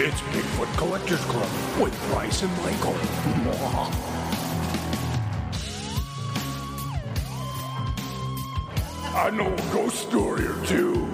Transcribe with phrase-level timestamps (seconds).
[0.00, 1.50] It's Bigfoot Collectors Club
[1.82, 2.94] with Bryce and Michael.
[9.12, 11.04] I know a ghost story or two.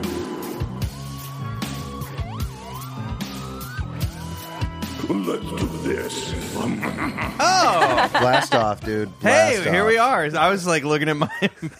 [5.08, 6.32] Let's do this.
[6.56, 9.08] Oh, blast off, dude.
[9.20, 9.88] Hey, Blast here off.
[9.88, 10.24] we are.
[10.36, 11.28] I was like looking at my.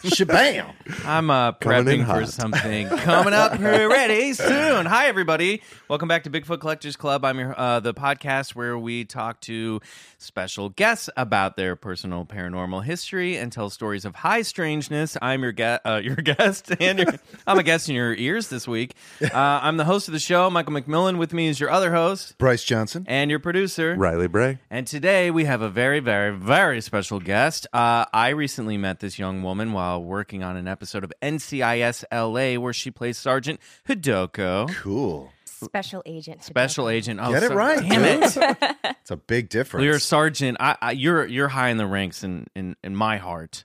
[0.05, 0.75] Shabam.
[1.07, 4.85] I'm uh, prepping for something coming up pretty soon.
[4.87, 5.63] Hi, everybody.
[5.89, 7.25] Welcome back to Bigfoot Collectors Club.
[7.25, 9.81] I'm your uh, the podcast where we talk to
[10.19, 15.17] special guests about their personal paranormal history and tell stories of high strangeness.
[15.23, 17.15] I'm your guest, uh, your guest, and your,
[17.47, 18.95] I'm a guest in your ears this week.
[19.23, 21.17] Uh, I'm the host of the show, Michael McMillian.
[21.17, 23.05] With me is your other host Bryce Johnson.
[23.09, 24.59] and your producer, Riley Bray.
[24.71, 27.67] and today we have a very, very, very special guest.
[27.73, 32.61] Uh, I recently met this young woman while working on an episode of NCIS LA
[32.61, 34.75] where she plays Sergeant Hidoko.
[34.77, 35.31] Cool.
[35.45, 36.43] Special agent.
[36.43, 37.21] Special agent.
[37.23, 38.77] Oh, Get it so- right, Damn it.
[39.05, 39.85] It's a big difference.
[39.85, 40.57] You're a sergeant.
[40.61, 43.65] I, I, you're you're high in the ranks in, in, in my heart.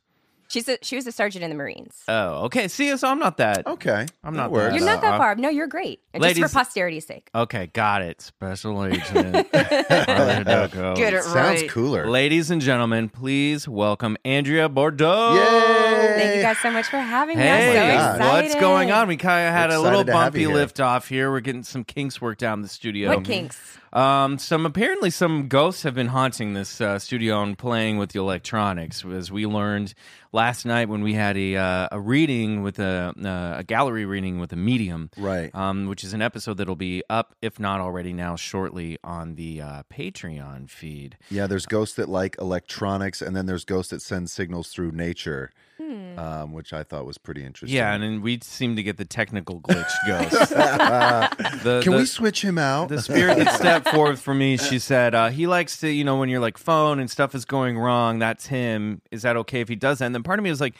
[0.50, 1.96] She's a, she was a sergeant in the Marines.
[2.09, 2.68] Oh, okay.
[2.68, 3.66] See, so I'm not that.
[3.68, 4.06] okay.
[4.24, 4.74] I'm not works.
[4.74, 4.78] that.
[4.80, 5.36] You're not that uh, far.
[5.36, 6.02] No, you're great.
[6.14, 7.30] And Ladies- Just for posterity's sake.
[7.36, 8.20] Okay, got it.
[8.22, 9.52] Special agent.
[9.52, 11.70] Get it Sounds right.
[11.70, 12.08] cooler.
[12.09, 15.36] Ladies and gentlemen, please welcome Andrea Bordeaux.
[15.36, 16.16] Yay!
[16.18, 17.44] Thank you guys so much for having me.
[17.44, 18.50] Hey, I'm so excited.
[18.50, 19.08] what's going on?
[19.08, 20.58] We kind of had a little excited bumpy you here.
[20.58, 21.30] lift off here.
[21.31, 23.09] We're getting some kinks worked out in the studio.
[23.16, 23.78] What kinks?
[23.91, 28.20] Um, some apparently some ghosts have been haunting this uh, studio and playing with the
[28.20, 29.96] electronics, as we learned
[30.31, 34.40] last night when we had a uh, a reading with a uh, a gallery reading
[34.40, 35.53] with a medium, Right.
[35.56, 39.62] Um, which is an episode that'll be up, if not already now, shortly on the
[39.62, 41.18] uh, Patreon feed.
[41.30, 45.52] Yeah, there's ghosts that like electronics, and then there's ghosts that send signals through nature,
[45.82, 46.20] Hmm.
[46.20, 47.76] um, which I thought was pretty interesting.
[47.76, 50.50] Yeah, and then we seem to get the technical glitch ghost.
[50.50, 52.90] The- Can the- we switch him out?
[52.90, 56.18] the spirit that stepped forth for me, she said, uh, he likes to, you know,
[56.18, 59.02] when you're like phone and stuff is going wrong, that's him.
[59.12, 60.06] Is that okay if he does that?
[60.06, 60.76] And then part of me was like,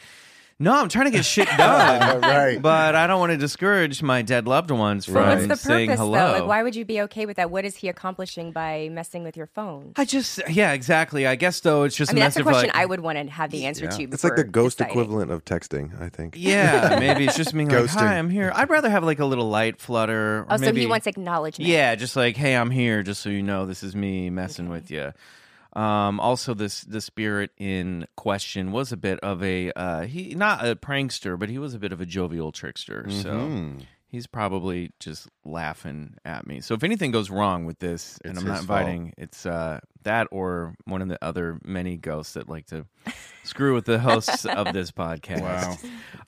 [0.60, 2.20] no, I'm trying to get shit done.
[2.20, 2.60] right.
[2.62, 5.88] But I don't want to discourage my dead loved ones from But what's the saying
[5.88, 6.18] purpose, hello.
[6.18, 6.38] though?
[6.40, 7.50] Like, why would you be okay with that?
[7.50, 9.94] What is he accomplishing by messing with your phone?
[9.96, 11.26] I just, yeah, exactly.
[11.26, 13.00] I guess though, it's just I mean, a that's a message question like, I would
[13.00, 14.02] want to have the answer to.
[14.04, 14.92] It's like the ghost deciding.
[14.98, 16.34] equivalent of texting, I think.
[16.36, 18.00] Yeah, maybe it's just being like, Ghosting.
[18.00, 18.52] hi, I'm here.
[18.54, 20.40] I'd rather have like a little light flutter.
[20.40, 21.68] or Oh, so he wants acknowledgement.
[21.68, 24.90] Yeah, just like, hey, I'm here, just so you know, this is me messing with
[24.90, 25.12] you.
[25.74, 30.66] Um, also, this the spirit in question was a bit of a uh, he not
[30.66, 33.06] a prankster, but he was a bit of a jovial trickster.
[33.08, 33.78] So Mm-hmm.
[34.08, 36.60] he's probably just laughing at me.
[36.60, 38.80] So if anything goes wrong with this, and It's I'm not his fault.
[38.80, 42.86] inviting, it's uh, that or one of the other many ghosts that like to
[43.44, 45.42] screw with the hosts of this podcast.
[45.42, 45.76] Wow.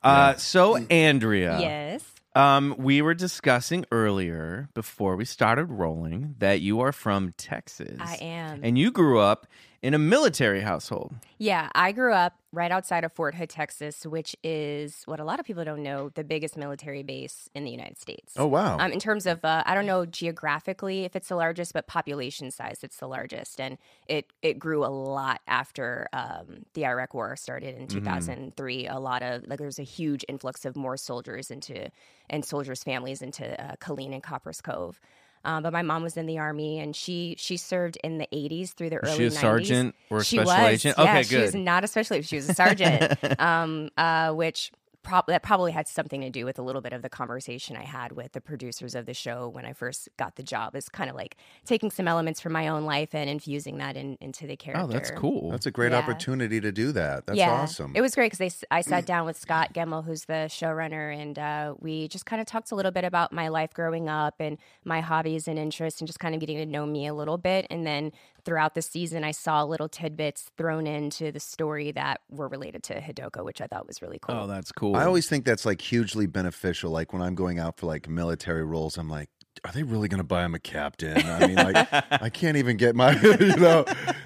[0.01, 2.03] Uh, so Andrea, Yes.
[2.35, 7.99] Um, we were discussing earlier before we started rolling that you are from Texas.
[7.99, 8.61] I am.
[8.63, 9.47] And you grew up
[9.83, 11.13] in a military household.
[11.37, 15.41] Yeah, I grew up right outside of Fort Hood, Texas, which is what a lot
[15.41, 18.33] of people don't know the biggest military base in the United States.
[18.37, 18.77] Oh, wow.
[18.79, 22.49] Um, in terms of, uh, I don't know geographically if it's the largest, but population
[22.49, 23.77] size, it's the largest, and
[24.07, 28.87] it it grew a lot after um, the Iraq War started in 2003.
[28.87, 31.89] A lot of like there was a huge influx of more soldiers into
[32.29, 35.01] and soldiers' families into uh, Killeen and Copperas Cove.
[35.45, 38.73] Um, but my mom was in the army, and she she served in the 80s
[38.73, 39.41] through the early she a 90s.
[39.41, 40.95] sergeant or a she special was, agent?
[40.97, 42.29] Yeah, Okay, she was not a special agent.
[42.29, 44.71] She was a sergeant, um, uh, which
[45.03, 47.83] prob- that probably had something to do with a little bit of the conversation I
[47.83, 50.75] had with the producers of the show when I first got the job.
[50.75, 54.17] Is kind of like taking some elements from my own life and infusing that in,
[54.21, 54.83] into the character.
[54.83, 55.51] Oh, that's cool.
[55.51, 55.99] That's a great Yeah.
[55.99, 57.25] opportunity to do that.
[57.25, 57.91] That's yeah, awesome.
[57.95, 61.75] It was great because I sat down with Scott Gemmill, who's the showrunner, and uh,
[61.79, 65.01] we just kind of talked a little bit about my life growing up and my
[65.01, 67.67] hobbies and interests, and just kind of getting to know me a little bit.
[67.69, 68.11] And then
[68.45, 72.99] throughout the season, I saw little tidbits thrown into the story that were related to
[72.99, 74.35] Hidoko, which I thought was really oh, cool.
[74.43, 74.95] oh, that's cool.
[74.95, 76.91] I always think that's like hugely beneficial.
[76.91, 79.29] Like when I'm going out for like military roles, I'm like,
[79.65, 81.17] are they really going to buy him a captain?
[81.17, 83.85] I mean, like, I can't even get my, you know,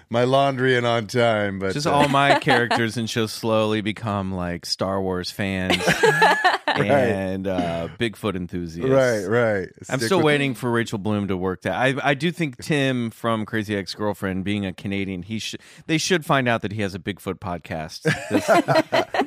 [0.09, 1.59] my laundry in on time.
[1.59, 5.77] But just uh, all my characters and shows slowly become like Star Wars fans
[6.67, 8.89] and uh, Bigfoot enthusiasts.
[8.89, 9.69] right, right.
[9.89, 11.75] I'm still waiting for Rachel Bloom to work that.
[11.75, 15.97] I I do think Tim from Crazy Ex Girlfriend, being a Canadian, he should they
[15.97, 18.03] should find out that he has a Bigfoot podcast.
[18.29, 18.47] This,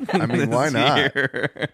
[0.13, 0.97] I mean, why not?
[0.97, 1.69] year.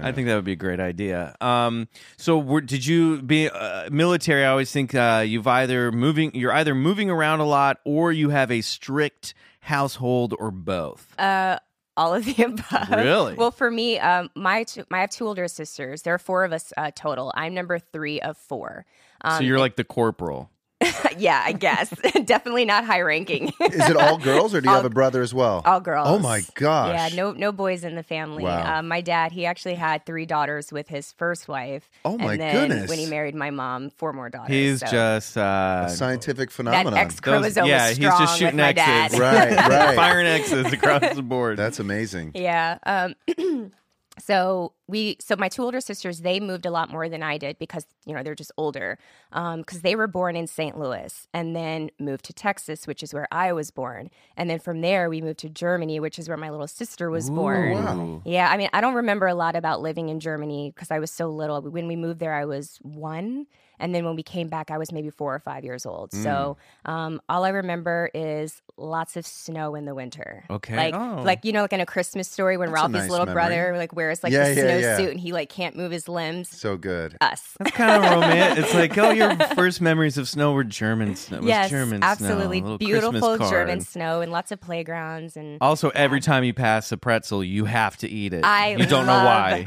[0.00, 1.36] I think that would be a great idea.
[1.40, 4.44] Um, so were, did you be uh, military?
[4.44, 8.30] I always think uh, you've either moving, you're either moving around a lot, or you
[8.30, 11.18] have a strict household, or both.
[11.18, 11.58] Uh,
[11.96, 12.90] all of the above.
[12.90, 13.34] Really?
[13.34, 16.02] Well, for me, um, my two, I have two older sisters.
[16.02, 17.32] There are four of us uh, total.
[17.34, 18.86] I'm number three of four.
[19.22, 20.50] Um, so you're like the corporal.
[21.18, 21.90] yeah, I guess
[22.24, 23.48] definitely not high ranking.
[23.60, 25.62] Is it all girls or do you All- have a brother as well?
[25.64, 26.08] All girls.
[26.08, 27.12] Oh my gosh.
[27.12, 28.44] Yeah, no no boys in the family.
[28.44, 28.78] Wow.
[28.78, 31.88] Um, my dad, he actually had three daughters with his first wife.
[32.04, 32.88] Oh, my and then goodness.
[32.90, 34.54] When he married my mom, four more daughters.
[34.54, 36.94] He's so just uh, A scientific that phenomenon.
[36.94, 38.84] X chromosome yeah, was he's just shooting with X's.
[38.84, 39.12] dad.
[39.18, 39.96] right, right.
[39.96, 41.56] firing X's across the board.
[41.58, 42.32] That's amazing.
[42.34, 42.78] Yeah.
[42.84, 43.14] Um,
[44.24, 47.58] so we, so my two older sisters, they moved a lot more than I did
[47.58, 48.98] because you know they're just older.
[49.32, 50.78] Um, because they were born in St.
[50.78, 54.80] Louis and then moved to Texas, which is where I was born, and then from
[54.80, 57.72] there we moved to Germany, which is where my little sister was born.
[57.76, 58.22] Ooh.
[58.24, 61.10] Yeah, I mean, I don't remember a lot about living in Germany because I was
[61.10, 61.60] so little.
[61.62, 63.46] When we moved there, I was one.
[63.80, 66.12] And then when we came back, I was maybe four or five years old.
[66.12, 70.44] So um, all I remember is lots of snow in the winter.
[70.50, 70.76] Okay.
[70.76, 71.22] Like, Oh.
[71.24, 73.34] like you know, like in a Christmas story when That's Ralphie's nice little memory.
[73.42, 74.96] brother like wears like Yeah, the yeah, snow yeah.
[74.96, 76.48] suit and he like can't move his limbs.
[76.48, 77.16] So good.
[77.20, 77.56] Us.
[77.58, 78.64] That's kind of romantic.
[78.64, 81.38] It's like, oh, your first memories of snow were German snow.
[81.38, 82.74] It was yes, German absolutely snow.
[82.74, 85.58] a beautiful German snow and lots of playgrounds and.
[85.60, 88.44] Also, every time you pass a pretzel, you have to eat it.
[88.44, 89.66] I you don't know why.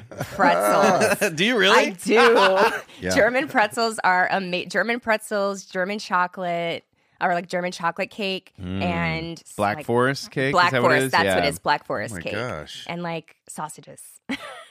[0.50, 1.32] pretzels.
[1.36, 1.78] Do you really?
[1.78, 2.60] I do.
[3.02, 3.14] Yeah.
[3.14, 6.84] German pretzels are ama- German pretzels, German chocolate,
[7.22, 9.56] or like German chocolate cake, and Mm.
[9.56, 10.52] Black like, Forest cake.
[10.52, 11.12] Black is that what it Forest.
[11.12, 11.36] That's yeah.
[11.36, 11.60] what it is.
[11.60, 12.34] Black Forest Oh my cake.
[12.34, 12.86] gosh.
[12.88, 14.02] And like sausages.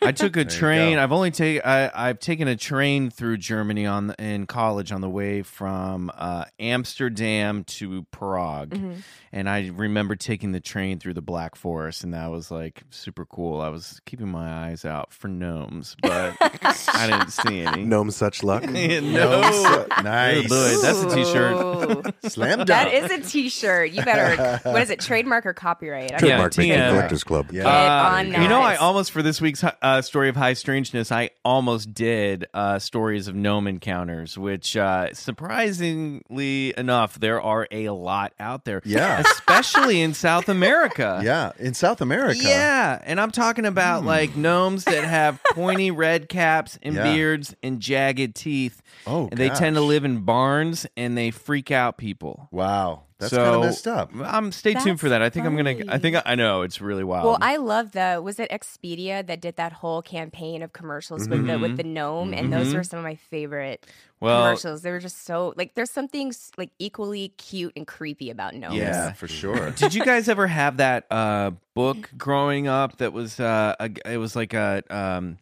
[0.03, 0.99] I took a you train.
[0.99, 1.63] I've only taken.
[1.65, 6.45] I've taken a train through Germany on the, in college on the way from uh,
[6.61, 8.93] Amsterdam to Prague, Mm-hmm.
[9.33, 13.25] and I remember taking the train through the Black Forest, and that was like super
[13.25, 13.63] cool.
[13.63, 17.85] I was keeping my eyes out for gnomes, but I didn't see any.
[17.85, 18.65] Gnome such luck.
[18.69, 19.43] no.
[19.53, 20.51] So- nice.
[20.51, 21.53] Lloyd, that's a t-shirt.
[21.55, 22.29] Ooh.
[22.29, 22.69] Slam dunk.
[22.69, 23.91] that is a T-shirt.
[23.93, 24.59] You better.
[24.71, 25.01] what is it?
[25.01, 26.13] Trademark or copyright?
[26.13, 26.29] I don't know.
[26.29, 26.91] Yeah, Trademark Making TM.
[26.91, 27.51] Collectors Club.
[27.53, 27.63] Yeah.
[27.63, 31.13] Get on Uh, you know, I almost for this week's uh, story of high strangeness,
[31.13, 37.91] I almost did uh, stories of gnome encounters, which uh, surprisingly enough, there are a
[37.91, 38.83] lot out there.
[38.85, 39.21] Yeah.
[39.21, 41.21] especially in South America.
[41.25, 42.41] Yeah, in South America.
[42.43, 47.05] Yeah, and I'm talking about like gnomes that have pointy red caps and Yeah.
[47.05, 48.83] beards and jagged teeth.
[49.07, 52.49] Oh, and they tend to live in barns and they freak out people.
[52.51, 53.03] Wow.
[53.19, 54.11] That's so kind of messed up.
[54.23, 55.23] I'm stay tuned for that.
[55.23, 55.77] I think I'm gonna.
[55.89, 57.25] I think I know it's really wild.
[57.27, 61.47] Well, I love the was it Expedia that did that whole campaign of commercials with
[61.47, 63.87] the with the gnome, and those were some of my favorite
[64.25, 64.27] Mm-hmm.
[64.27, 64.83] Well- commercials.
[64.83, 68.77] They were just so like there's something like equally cute and creepy about gnomes.
[68.77, 69.71] Yeah, for sure.
[69.77, 74.17] Did you guys ever have that uh, book growing up that was uh, a, it
[74.17, 75.39] was like a um,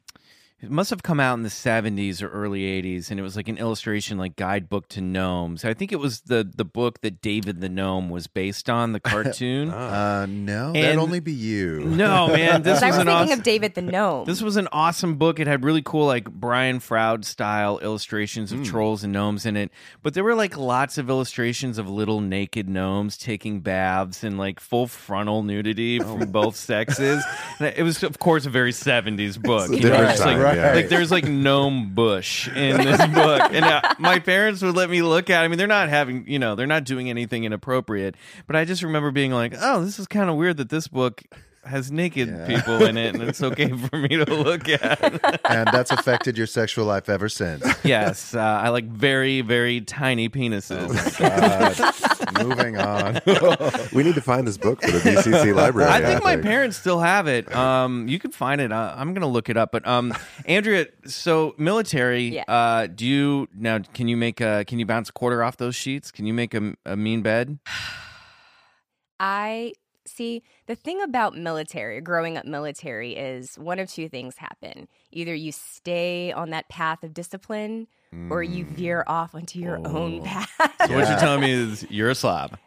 [0.62, 3.48] it must have come out in the 70s or early 80s and it was like
[3.48, 5.64] an illustration like guidebook to gnomes.
[5.64, 9.00] I think it was the the book that David the gnome was based on, the
[9.12, 9.70] cartoon.
[9.70, 11.80] Uh, no, And- that'd only be you.
[11.84, 14.24] no, man, this 'Cause I was was an thinking awesome of David the gnome.
[14.24, 15.40] This was an awesome book.
[15.40, 18.64] It had really cool, like Brian Froud style illustrations of Hmm.
[18.64, 19.70] trolls and gnomes in it.
[20.02, 24.60] But there were like lots of illustrations of little naked gnomes taking baths and like
[24.60, 26.18] full frontal nudity Oh.
[26.18, 27.24] from both sexes.
[27.58, 29.70] And it was, of course, a very 70s book.
[29.70, 30.51] a you know?
[30.54, 30.74] Different It's like, right.
[30.74, 30.74] yeah.
[30.74, 33.42] like there's like gnome bush in this book.
[33.52, 35.44] And uh, my parents would let me look at it.
[35.44, 38.16] I mean, they're not having, you know, they're not doing anything inappropriate.
[38.46, 41.22] But I just remember being like, oh, this is kind of weird that this book
[41.64, 42.46] has naked Yeah.
[42.46, 45.00] people in it, and it's okay for me to look at.
[45.48, 47.64] and that's affected your sexual life ever since.
[47.84, 51.18] yes, uh, I like very, very tiny penises.
[51.18, 52.42] God.
[52.46, 53.20] Moving on.
[53.92, 55.90] We need to find this book for the BCC library.
[55.90, 57.54] I think my parents still have it.
[57.54, 58.72] Um, you can find it.
[58.72, 59.70] Uh, I'm gonna look it up.
[59.72, 60.14] But um,
[60.46, 62.24] Andrea, so military.
[62.28, 62.44] Yeah.
[62.48, 63.78] Uh, do you now?
[63.94, 64.64] Can you make a?
[64.66, 66.10] Can you bounce a quarter off those sheets?
[66.10, 67.58] Can you make a, a mean bed?
[69.20, 69.72] I
[70.06, 74.88] see the thing about military, growing up military, is one of two things happen.
[75.10, 77.86] Either you stay on that path of discipline
[78.30, 80.50] or you veer off onto your own path.
[80.86, 82.58] So what you're telling me is you're a slob.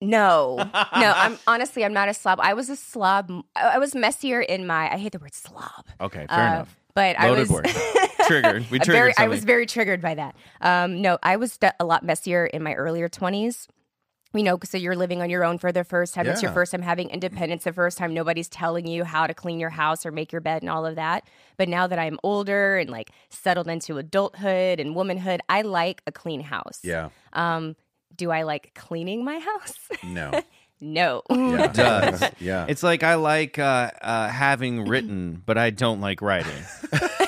[0.00, 0.68] No, no.
[1.16, 2.40] I'm honestly, I'm not a slob.
[2.40, 3.30] I was a slob.
[3.54, 4.92] I I was messier in my.
[4.92, 5.86] I hate the word slob.
[6.00, 6.76] Okay, fair Uh, enough.
[6.94, 7.48] But I was.
[8.26, 8.70] Triggered.
[8.70, 10.36] We triggered very, I was very triggered by that.
[10.60, 13.66] Um, no, I was de- a lot messier in my earlier 20s.
[14.34, 16.26] You know, so you're living on your own for the first time.
[16.26, 17.64] It's your first time having independence.
[17.64, 20.62] The first time nobody's telling you how to clean your house or make your bed
[20.62, 21.24] and all of that.
[21.58, 26.12] But now that I'm older and like settled into adulthood and womanhood, I like a
[26.12, 26.80] clean house.
[26.82, 27.10] Yeah.
[27.34, 27.76] Um,
[28.16, 29.78] do I like cleaning my house?
[30.02, 30.42] No.
[30.80, 31.22] no.
[31.30, 31.64] Yeah.
[31.64, 32.24] It does.
[32.40, 32.66] Yeah.
[32.68, 36.52] It's like I like uh, uh, having written, but I don't like writing.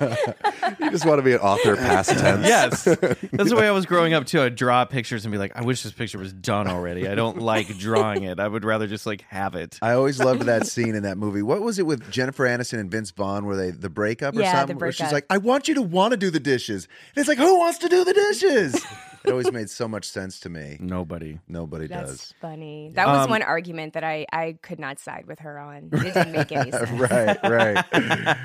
[0.00, 2.46] You just want to be an author past tense.
[2.46, 2.84] Yes,
[3.32, 4.42] that's the way I was growing up too.
[4.42, 7.38] I'd draw pictures and be like, "I wish this picture was done already." I don't
[7.38, 8.38] like drawing it.
[8.40, 9.78] I would rather just like have it.
[9.82, 11.42] I always loved that scene in that movie.
[11.42, 14.52] What was it with Jennifer Aniston and Vince Vaughn where they the breakup or Yeah,
[14.52, 14.78] the something?
[14.78, 15.12] Where she's breakup.
[15.12, 16.88] like, I want you to want to do the dishes.
[17.14, 18.74] And it's like, who wants to do the dishes?
[19.24, 20.76] it always made so much sense to me.
[20.80, 21.38] Nobody.
[21.48, 22.34] Nobody That's does.
[22.40, 22.90] funny.
[22.94, 25.90] That was Um, one argument that I, I could not side with her on.
[25.92, 26.90] It didn't make any sense.
[26.90, 28.36] right, right.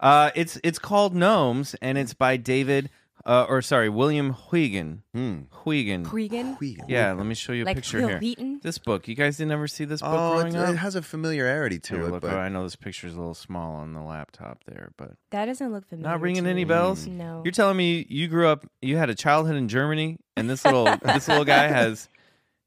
[0.00, 2.90] Uh, it's it's called Gnomes, and it's by David,
[3.24, 5.00] uh, or sorry, William Huygen.
[5.14, 5.40] Hmm.
[5.64, 6.04] Huygen.
[6.06, 6.56] Huygen?
[6.88, 8.18] Yeah, let me show you a Like picture Will here.
[8.20, 8.60] Wheaton?
[8.62, 9.08] This book.
[9.08, 10.68] You guys didn't ever see this book Oh, growing it, up?
[10.70, 13.34] it has a familiarity to Here, it, look, but I know this picture's a little
[13.34, 16.08] small on the laptop there, but That doesn't look familiar.
[16.10, 16.68] not ringing to any me.
[16.68, 17.06] bells.
[17.06, 17.42] No.
[17.44, 20.84] You're telling me you grew up, you had a childhood in Germany, and this little
[21.04, 22.08] this little guy has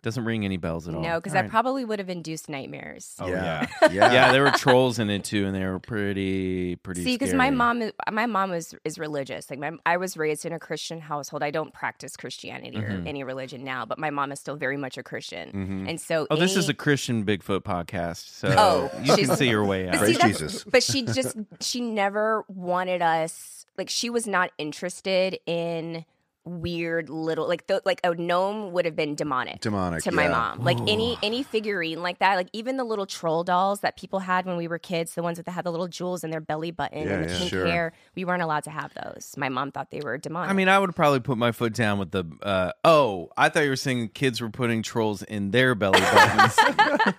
[0.01, 1.01] doesn't ring any bells at all.
[1.01, 1.49] No, because that right.
[1.49, 3.15] probably would have induced nightmares.
[3.19, 3.91] Oh, yeah, yeah.
[3.91, 7.03] yeah, yeah, there were trolls in it too, and they were pretty pretty.
[7.03, 9.49] See, because my mom, my mom is is religious.
[9.49, 11.43] Like my, I was raised in a Christian household.
[11.43, 13.07] I don't practice Christianity or mm-hmm.
[13.07, 15.49] any religion now, but my mom is still very much a Christian.
[15.49, 15.89] Mm-hmm.
[15.89, 19.65] And so, Oh, this is a Christian Bigfoot podcast, so Oh, you can see your
[19.65, 19.93] way out.
[19.93, 20.63] But Praise see, that's- Jesus.
[20.69, 26.05] But she just she never wanted us like she was not interested in
[26.49, 30.31] weird little like the, like a gnome would have been demonic Demonic, to my yeah.
[30.31, 34.19] mom like any any figurine like that like even the little troll dolls that people
[34.19, 36.71] had when we were kids the ones that had the little jewels in their belly
[36.71, 37.37] button Yeah, and the yeah.
[37.37, 37.65] pink Sure.
[37.65, 40.67] hair we weren't allowed to have those my mom thought they were demonic I mean,
[40.67, 42.25] I would probably put my foot down with the.
[42.41, 46.55] Uh, oh, I thought you were saying kids were putting trolls in their belly buttons.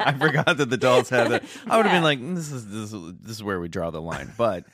[0.01, 1.45] I forgot that the dolls had that.
[1.67, 4.01] I would have been like, this is this is, this is where we draw the
[4.03, 4.33] line.
[4.37, 4.67] But it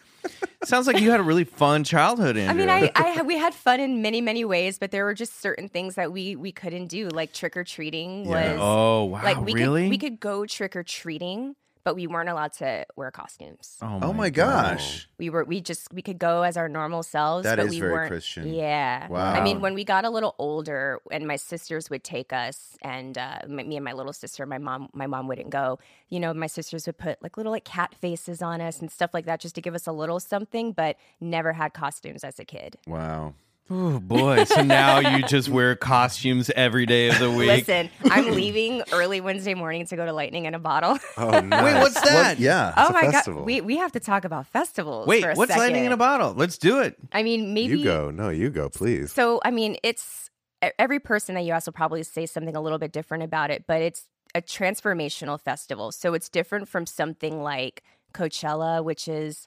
[0.64, 2.36] sounds like you had a really fun childhood.
[2.36, 2.48] In.
[2.48, 5.40] I mean, I, I we had fun in many, many ways, but there were just
[5.40, 8.52] certain things that we we couldn't do, like trick or treating Yeah.
[8.52, 8.60] was.
[8.62, 9.22] Oh wow!
[9.22, 9.84] like we really?
[9.84, 11.54] could we could go trick or treating,
[11.86, 13.76] but we weren't allowed to wear costumes.
[13.80, 15.08] Oh my gosh.
[15.18, 17.44] We were we just we could go as our normal selves.
[17.44, 18.52] That but is we very weren't, Christian.
[18.52, 19.06] Yeah.
[19.06, 19.32] Wow.
[19.32, 23.16] I mean, when we got a little older, and my sisters would take us, and
[23.16, 25.78] uh, m- me and my little sister, my mom, my mom wouldn't go.
[26.08, 29.14] You know, my sisters would put like little like cat faces on us and stuff
[29.14, 30.72] like that, just to give us a little something.
[30.72, 32.78] But never had costumes as a kid.
[32.88, 33.34] Wow.
[33.68, 34.44] Oh boy!
[34.44, 37.48] So now you just wear costumes every day of the week.
[37.48, 40.98] Listen, I'm leaving early Wednesday morning to go to Lightning in a Bottle.
[41.18, 41.64] Oh, nice.
[41.64, 42.28] Wait, what's that?
[42.36, 42.38] What?
[42.38, 42.72] Yeah.
[42.76, 43.40] oh a my festival.
[43.40, 45.08] god, we we have to talk about festivals.
[45.08, 45.62] Wait, for a what's second.
[45.64, 46.32] lightning in a bottle?
[46.34, 46.96] Let's do it.
[47.12, 48.10] I mean, maybe You go.
[48.12, 49.12] No, you go, please.
[49.12, 50.30] So, I mean, it's
[50.78, 53.64] every person that you ask will probably say something a little bit different about it,
[53.66, 54.04] but it's
[54.34, 55.90] a transformational festival.
[55.90, 57.82] So, it's different from something like
[58.14, 59.46] Coachella, which is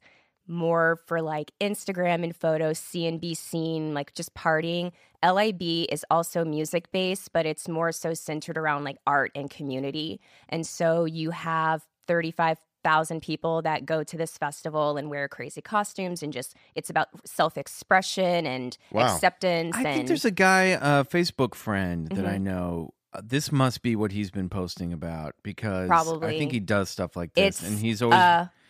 [0.50, 4.92] more for like Instagram and photos, see and be seen, like just partying.
[5.24, 10.20] LIB is also music based, but it's more so centered around like art and community.
[10.50, 16.24] And so you have 35,000 people that go to this festival and wear crazy costumes
[16.24, 19.06] and just it's about self-expression and Wow.
[19.14, 22.28] acceptance I and think there's a guy, a Facebook friend that Mm-hmm.
[22.28, 22.94] I know.
[23.12, 26.28] Uh, this must be what he's been posting about because Probably.
[26.36, 28.20] I think he does stuff like this, it's and he's always.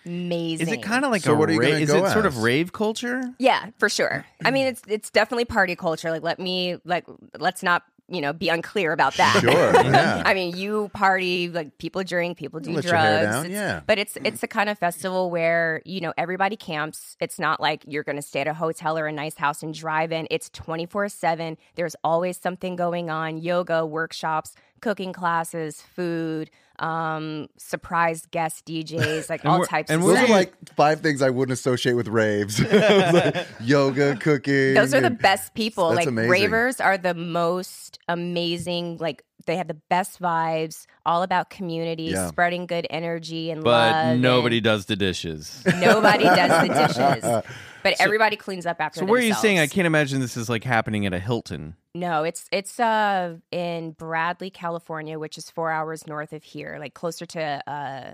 [0.09, 0.67] Amazing.
[0.67, 2.25] is it kind of like So a what are you ra- is go it sort
[2.25, 3.21] of rave culture?
[3.39, 4.25] Yeah, for sure.
[4.43, 6.11] I mean, it's it's definitely party culture.
[6.11, 7.05] Like, let me like
[7.37, 9.37] let's not you know be unclear about that.
[9.39, 9.51] Sure.
[9.89, 10.23] Yeah.
[10.25, 12.91] I mean, you party like people drink, people do Let drugs.
[12.91, 13.81] your hair down, It's- yeah.
[13.85, 17.15] but it's it's the kind of festival where you know everybody camps.
[17.19, 19.73] It's not like you're going to stay at a hotel or a nice house and
[19.73, 20.27] drive in.
[20.31, 21.57] It's twenty four seven.
[21.75, 26.49] There's always something going on: yoga, workshops, cooking classes, food.
[26.79, 31.29] um, surprise guest DJs, like all types and of Those are like five things I
[31.29, 32.59] wouldn't associate with raves.
[32.69, 34.75] Like yoga, cooking.
[34.75, 35.89] Those are the best people.
[35.89, 36.31] That's like amazing.
[36.31, 38.97] ravers are the most amazing.
[38.97, 42.27] Like they have the best vibes, all about community, Yeah.
[42.27, 44.05] spreading good energy and But love.
[44.15, 45.63] But nobody does the dishes.
[45.77, 47.51] nobody does the dishes,
[47.83, 48.99] but everybody cleans up after.
[49.01, 49.59] So where are you saying?
[49.59, 51.75] I can't imagine this is like happening at a Hilton.
[51.95, 56.93] No, it's it's uh in Bradley, California, which is four hours north of here, like
[56.93, 58.13] closer to uh.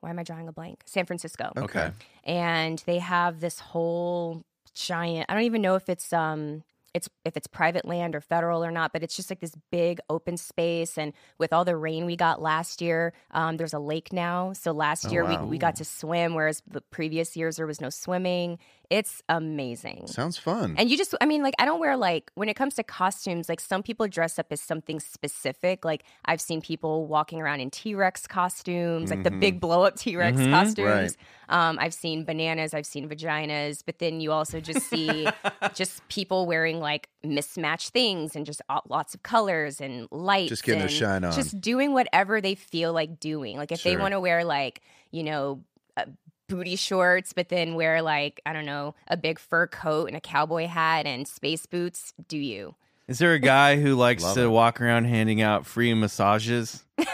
[0.00, 0.82] Why am I drawing a blank?
[0.86, 1.50] San Francisco.
[1.56, 1.90] Okay.
[2.22, 6.62] and they have this whole giant i don't even know if it's um
[6.98, 9.98] it's if it's private land or federal or not but it's just like this big
[10.10, 14.12] open space and with all the rain we got last year um, there's a lake
[14.12, 15.44] now so last Oh, year wow.
[15.44, 18.58] we, we got to swim whereas the previous years there was no swimming
[18.90, 20.74] it's amazing Sounds fun.
[20.78, 23.48] and you just, I mean, like, I don't wear like, when it comes to costumes,
[23.48, 25.84] like, some people dress up as something specific.
[25.84, 29.96] Like, I've seen people walking around in T Rex costumes, like the big blow up
[29.96, 30.50] T Rex Mhm.
[30.50, 31.16] costumes.
[31.50, 35.26] Um, I've seen bananas, I've seen vaginas, but then you also just see
[35.74, 40.48] just people wearing like mismatched things and just all- lots of colors and lights.
[40.48, 41.32] Just getting their and shine on.
[41.32, 43.56] Just doing whatever they feel like doing.
[43.58, 44.80] Like, if they want to wear like,
[45.10, 45.62] you know,
[45.96, 46.04] uh,
[46.48, 50.20] booty shorts, but then wear like, I don't know, a big fur coat and a
[50.20, 52.74] cowboy hat and space boots, do you?
[53.06, 54.48] Is there a guy who likes Love to it.
[54.48, 56.84] walk around handing out free massages?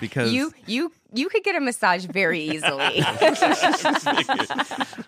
[0.00, 3.00] Because You you you could get a massage very easily.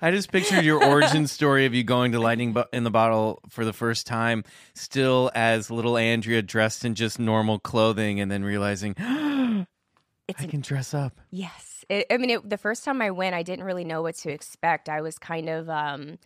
[0.00, 3.64] I just pictured your origin story of you going to Lightning in the Bottle for
[3.64, 4.44] the first time,
[4.74, 8.92] still as little Andrea dressed in just normal clothing, and then realizing
[10.28, 11.18] it's I an can dress up.
[11.30, 11.67] Yes.
[11.88, 14.30] It, I mean, it, the first time I went, I didn't really know what to
[14.30, 14.88] expect.
[14.88, 16.18] I was kind of um,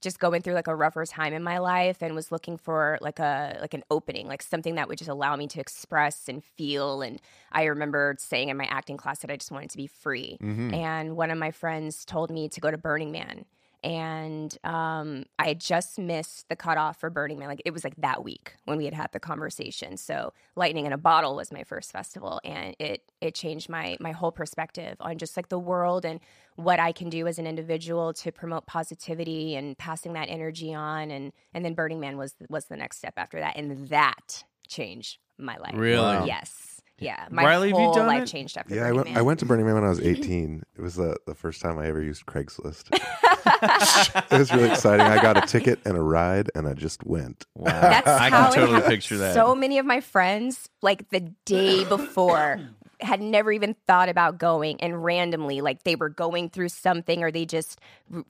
[0.00, 3.18] just going through like a rougher time in my life and was looking for like
[3.18, 7.02] a like an opening, like something that would just allow me to express and feel.
[7.02, 7.20] And
[7.52, 10.36] I remember saying in my acting class that I just wanted to be free.
[10.74, 13.44] And one of my friends told me to go to Burning Man.
[13.82, 17.48] And um, I had just missed the cutoff for Burning Man.
[17.48, 19.96] Like it was like that week when we had had the conversation.
[19.96, 24.12] So Lightning in a Bottle was my first festival, and it it changed my my
[24.12, 26.20] whole perspective on just like the world and
[26.56, 31.10] what I can do as an individual to promote positivity and passing that energy on.
[31.10, 35.18] And and then Burning Man was was the next step after that, and that changed
[35.38, 35.74] my life.
[35.74, 36.26] Really?
[36.26, 36.69] Yes.
[37.00, 37.26] Yeah.
[37.30, 38.26] My Riley, have you whole done life it?
[38.26, 39.08] changed after Yeah, I Burning went.
[39.08, 39.18] Man.
[39.18, 40.62] I went to Burning Man when I was 18.
[40.76, 42.88] It was the the first time I ever used Craigslist.
[44.30, 45.06] it was really exciting.
[45.06, 47.46] I got a ticket and a ride, and I just went.
[47.54, 47.70] Wow.
[47.80, 49.34] That's I how can totally picture that.
[49.34, 52.60] So many of my friends, like the day before,
[53.02, 57.30] had never even thought about going, and randomly, like they were going through something, or
[57.30, 57.78] they just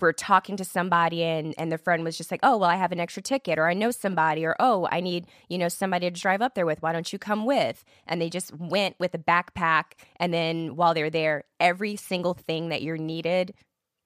[0.00, 2.92] were talking to somebody, and and the friend was just like, "Oh, well, I have
[2.92, 6.20] an extra ticket, or I know somebody, or oh, I need you know somebody to
[6.20, 6.83] drive up there with.
[6.83, 10.94] Why don't you come with?" And they just went with a backpack, and then while
[10.94, 13.54] they're there, every single thing that you're needed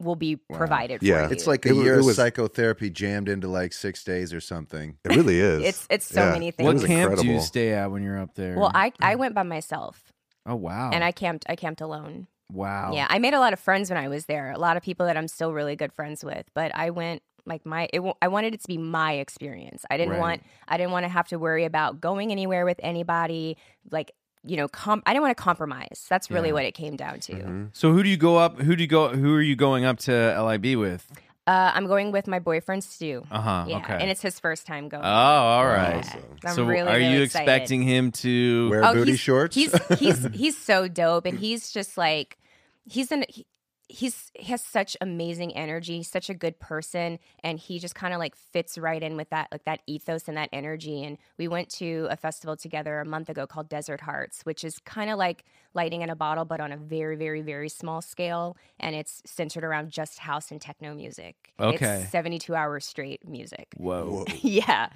[0.01, 1.23] will be provided Yeah.
[1.23, 1.33] for you.
[1.37, 4.97] It's like a wa- year it of psychotherapy jammed into like six days or something.
[5.05, 5.61] It really is.
[5.61, 6.67] It's- it's so many things.
[6.67, 8.57] what was camp do you stay at when you're up there?
[8.57, 10.13] well, I I went by myself.
[10.47, 11.45] Oh wow, and I camped.
[11.49, 12.27] I camped alone.
[12.53, 14.53] wow, Yeah, I made a lot of friends when I was there.
[14.53, 16.47] A lot of people that I'm still really good friends with.
[16.55, 17.89] But I went like my.
[17.93, 19.85] It, I wanted it to be my experience.
[19.91, 20.21] I didn't Right.
[20.21, 20.43] want.
[20.69, 23.57] I didn't want to have to worry about going anywhere with anybody.
[23.91, 24.13] Like
[24.47, 26.05] you know, com- I didn't want to compromise.
[26.11, 26.53] That's really Yeah.
[26.55, 27.33] what it came down to.
[27.33, 27.65] Mm-hmm.
[27.73, 28.61] So who do you go up?
[28.61, 29.09] Who do you go?
[29.09, 31.11] Who are you going up to LIB with?
[31.47, 33.23] Uh, I'm going with my boyfriend Stu.
[33.31, 33.65] Uh huh.
[33.69, 33.99] yeah, okay.
[34.01, 35.05] and it's his first time going.
[35.05, 36.05] oh, all right.
[36.05, 36.21] Yeah.
[36.47, 37.45] I'm so really, are really you excited.
[37.51, 38.71] expecting him to?
[38.71, 39.55] Wear booty Oh, he's, shorts.
[39.55, 42.39] He's he's he's so dope, and he's just like
[42.87, 43.47] he's an he,
[43.95, 45.99] he's he has such amazing energy.
[45.99, 49.31] He's such a good person, and he just kind of like fits right in with
[49.31, 51.03] that like that ethos and that energy.
[51.05, 54.79] And we went to a festival together a month ago called Desert Hearts, which is
[54.81, 58.57] kind of like Lightning in a Bottle, but on a very very very small scale,
[58.81, 61.53] and it's centered around just house and techno music.
[61.61, 62.01] Okay.
[62.03, 63.69] it's seventy two hours straight music.
[63.77, 64.25] Whoa.
[64.41, 64.89] yeah,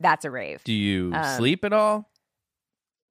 [0.00, 0.62] that's a rave.
[0.64, 2.08] Do you Um, sleep at all?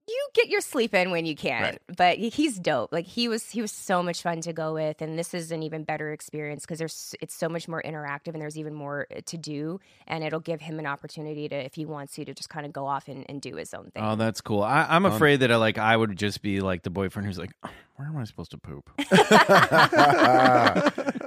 [0.08, 1.82] You get your sleep in when you can Right.
[1.98, 5.18] but he's dope like he was he was so much fun to go with and
[5.18, 8.58] this is an even better experience because there's it's so much more interactive and there's
[8.58, 12.14] even more uh, to do and it'll give him an opportunity to if he wants
[12.16, 14.42] to to just kind of go off and, and do his own thing Oh, that's
[14.42, 14.62] cool.
[14.62, 17.52] I, I'm afraid that I like I would just be like the boyfriend who's like,
[17.64, 18.90] "Oh, where am I supposed to poop?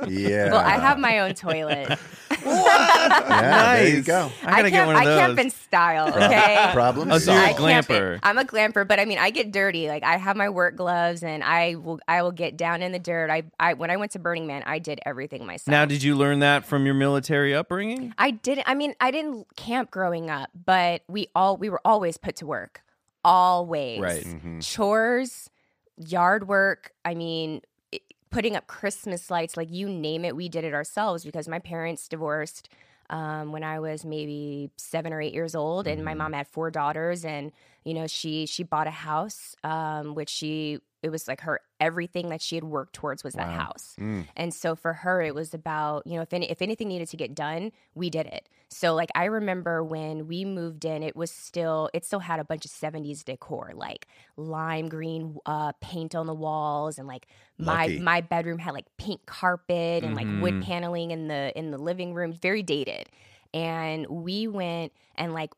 [0.08, 0.50] yeah.
[0.50, 1.98] well i have my own toilet
[2.48, 4.30] Yeah, there you go.
[4.42, 5.44] I gotta camp, get one of I camp those.
[5.46, 7.60] in style okay Problem Oh, so you're a I solved.
[7.60, 8.18] in- glamper.
[8.22, 9.88] I'm a glamper, but I mean, I get dirty.
[9.88, 12.98] Like I have my work gloves, and I will, I will get down in the
[12.98, 13.30] dirt.
[13.30, 15.68] I, I, when I went to Burning Man, I did everything myself.
[15.72, 18.14] Now, did you learn that from your military upbringing?
[18.18, 18.64] I didn't.
[18.68, 22.46] I mean, I didn't camp growing up, but we all we were always put to
[22.46, 22.82] work,
[23.24, 24.00] always.
[24.00, 24.24] Right.
[24.24, 24.60] Mm-hmm.
[24.60, 25.50] Chores,
[25.96, 26.92] yard work.
[27.04, 27.67] I mean, it-
[28.30, 32.08] putting up Christmas lights, like you name it, we did it ourselves because my parents
[32.08, 32.68] divorced
[33.10, 36.70] um, when I was maybe seven or eight years old, and my mom had four
[36.70, 37.52] daughters, and
[37.88, 42.28] you know she she bought a house, um, which she it was like her everything
[42.30, 43.94] that she had worked towards was that house.
[44.00, 44.26] Mm.
[44.36, 47.16] And so for her, it was about, you know, if, any, if anything needed to
[47.16, 48.48] get done, we did it.
[48.68, 52.44] So, like, I remember when we moved in, it was still, it still had a
[52.44, 56.98] bunch of 70s decor, like lime green uh, paint on the walls.
[56.98, 58.00] And like my, Lucky.
[58.00, 60.64] my bedroom had like pink carpet and like wood Mhm.
[60.64, 63.08] paneling in the, in the living room, very dated.
[63.54, 65.52] And we went and like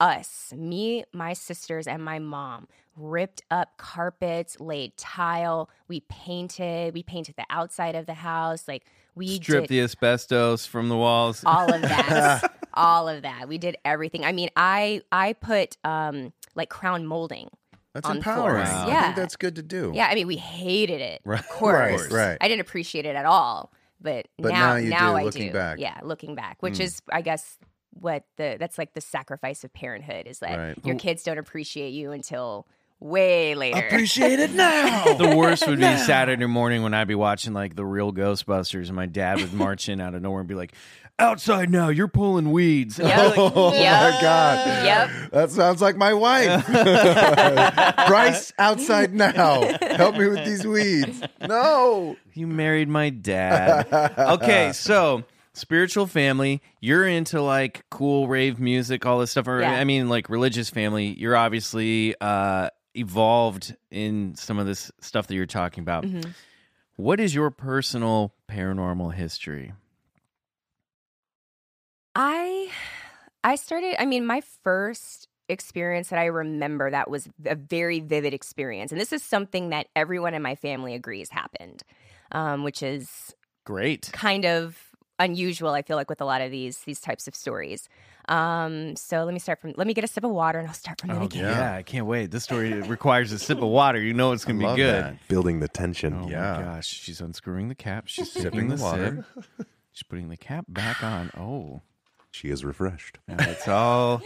[0.00, 5.70] us, me, my sisters, and my mom ripped up carpets, laid tile.
[5.88, 6.94] We painted.
[6.94, 8.66] We painted the outside of the house.
[8.68, 8.84] Like
[9.14, 11.42] we stripped did the asbestos from the walls.
[11.46, 12.52] all of that.
[12.74, 13.48] all of that.
[13.48, 14.24] We did everything.
[14.24, 17.48] I mean, I I put um like crown molding.
[17.94, 18.66] That's on empowering.
[18.66, 18.68] floors.
[18.68, 19.02] I Yeah.
[19.04, 19.92] think that's good to do.
[19.94, 21.20] Yeah, I mean, we hated it.
[21.24, 21.40] Right.
[21.40, 22.10] Of course.
[22.10, 22.38] Right, right.
[22.40, 23.72] I didn't appreciate it at all.
[24.00, 25.52] But, But now, now you do, I looking do.
[25.52, 25.78] back.
[25.80, 26.82] Yeah, looking back, which Mm.
[26.82, 27.58] is, I guess,
[28.00, 30.78] what the that's like the sacrifice of parenthood is that Right.
[30.84, 32.66] your kids don't appreciate you until
[33.00, 33.78] way later.
[33.86, 35.04] Appreciate it now.
[35.18, 38.96] The worst would be Saturday morning when I'd be watching like the real Ghostbusters, and
[38.96, 40.72] my dad would march in out of nowhere and be like,
[41.18, 44.14] "Outside now, you're pulling weeds." And I'd be like, Oh Yep.
[44.14, 44.84] my god.
[44.84, 45.30] Yep.
[45.30, 46.66] That sounds like my wife.
[48.08, 49.62] Bryce, outside now.
[49.80, 51.20] Help me with these weeds.
[51.46, 52.16] No.
[52.34, 53.86] You married my dad.
[54.18, 55.22] Okay, so
[55.58, 59.48] spiritual family, you're into like cool rave music, all this stuff.
[59.48, 59.72] Or Yeah.
[59.72, 61.08] I mean, like religious family.
[61.18, 66.04] You're obviously uh, evolved in some of this stuff that you're talking about.
[66.04, 66.34] Mhm.
[66.96, 69.72] What is your personal paranormal history?
[72.14, 72.70] I
[73.44, 78.34] I started I mean my first experience that I remember that was a very vivid
[78.34, 81.82] experience and this is something that everyone in my family agrees happened
[82.32, 84.10] um, which is Great.
[84.12, 84.76] kind of
[85.18, 87.88] unusual I feel like with a lot of these these types of stories
[88.28, 90.74] um, so let me start from let me get a sip of water and I'll
[90.74, 91.74] start from the Oh, beginning yeah.
[91.74, 92.30] I can't wait.
[92.30, 93.98] This story requires a sip of water.
[94.00, 95.02] You know it's going to be love good.
[95.02, 95.28] that.
[95.28, 96.12] Building the tension.
[96.24, 96.58] Oh Yeah.
[96.58, 98.04] my gosh, she's unscrewing the cap.
[98.06, 99.26] She's Sipping sipping the the water.
[99.38, 99.70] water.
[99.92, 101.30] She's putting the cap back on.
[101.38, 101.80] Oh,
[102.30, 103.18] She is refreshed.
[103.26, 104.20] now it's all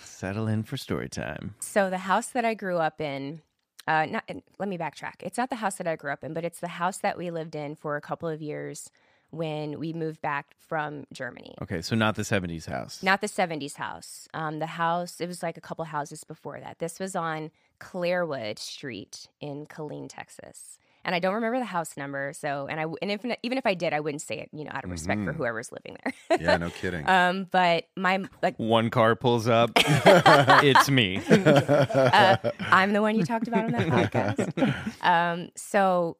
[0.00, 1.54] settle in for story time.
[1.60, 3.40] So the house that I grew up in,
[3.88, 4.24] uh, not
[4.58, 5.14] let me backtrack.
[5.20, 7.30] It's not the house that I grew up in, but it's the house that we
[7.30, 8.90] lived in for a couple of years
[9.36, 11.54] when we moved back from Germany.
[11.62, 13.02] Okay, so not the '70s house.
[13.02, 14.28] Not the '70s house.
[14.34, 16.78] Um, the house it was like a couple houses before that.
[16.78, 20.78] This was on Clarewood Street in Killeen, Texas.
[21.06, 22.32] And I don't remember the house number.
[22.34, 24.70] So, and I and if, even if I did, I wouldn't say it, you know,
[24.72, 25.36] out of respect for Mhm.
[25.36, 26.38] whoever's living there.
[26.40, 27.06] Yeah, no kidding.
[27.06, 29.72] um, but my like One car pulls up.
[29.76, 31.18] it's me.
[31.28, 35.04] uh, I'm the one you talked about on that podcast.
[35.04, 36.16] Um, so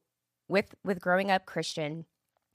[0.48, 2.04] with with growing up Christian,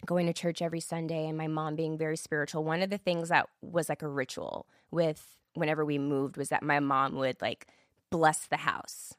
[0.06, 3.30] going to church every Sunday, and my mom being very spiritual, one of the things
[3.30, 7.68] that was like a ritual with whenever we moved was that my mom would like
[8.10, 9.14] bless the house.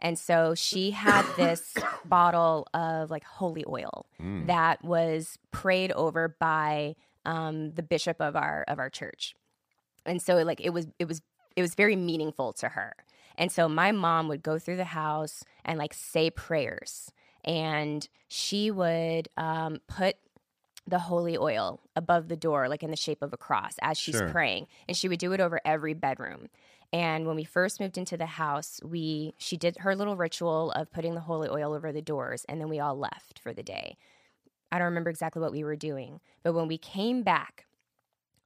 [0.00, 4.46] And so she had this bottle of like holy oil Mm.
[4.46, 6.94] that was prayed over by
[7.24, 9.34] um, the bishop of our of our church,
[10.06, 11.22] and so like it was it was
[11.56, 12.94] it was very meaningful to her.
[13.36, 17.10] And so my mom would go through the house and like say prayers,
[17.44, 20.16] and she would um, put
[20.86, 24.16] the holy oil above the door, like in the shape of a cross, as she's
[24.16, 24.28] Sure.
[24.28, 26.48] praying, and she would do it over every bedroom.
[26.92, 30.92] And when we first moved into the house, we she did her little ritual of
[30.92, 33.96] putting the holy oil over the doors, and then we all left for the day.
[34.70, 37.66] I don't remember exactly what we were doing, but when we came back,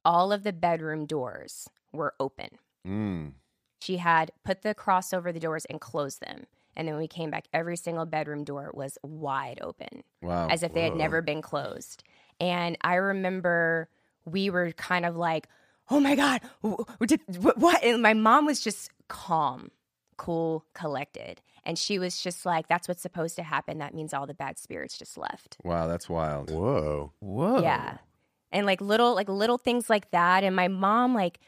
[0.05, 2.57] all of the bedroom doors were open.
[2.87, 3.33] Mm.
[3.81, 6.45] She had put the cross over the doors and closed them.
[6.75, 10.47] And then when we came back, every single bedroom door was wide open Wow.
[10.49, 12.03] as if they had never been closed.
[12.39, 13.89] And I remember
[14.25, 15.47] we were kind of like,
[15.89, 17.83] oh my God, wh- wh- did- wh- what?
[17.83, 19.71] And my mom was just calm,
[20.17, 21.41] cool, collected.
[21.65, 23.79] And she was just like, that's what's supposed to happen.
[23.79, 25.57] That means all the bad spirits just left.
[25.63, 26.49] Wow, that's wild.
[26.51, 27.11] Whoa.
[27.19, 27.61] Whoa.
[27.61, 27.97] Yeah.
[28.51, 30.43] And like little like little things like that.
[30.43, 31.39] And my mom, like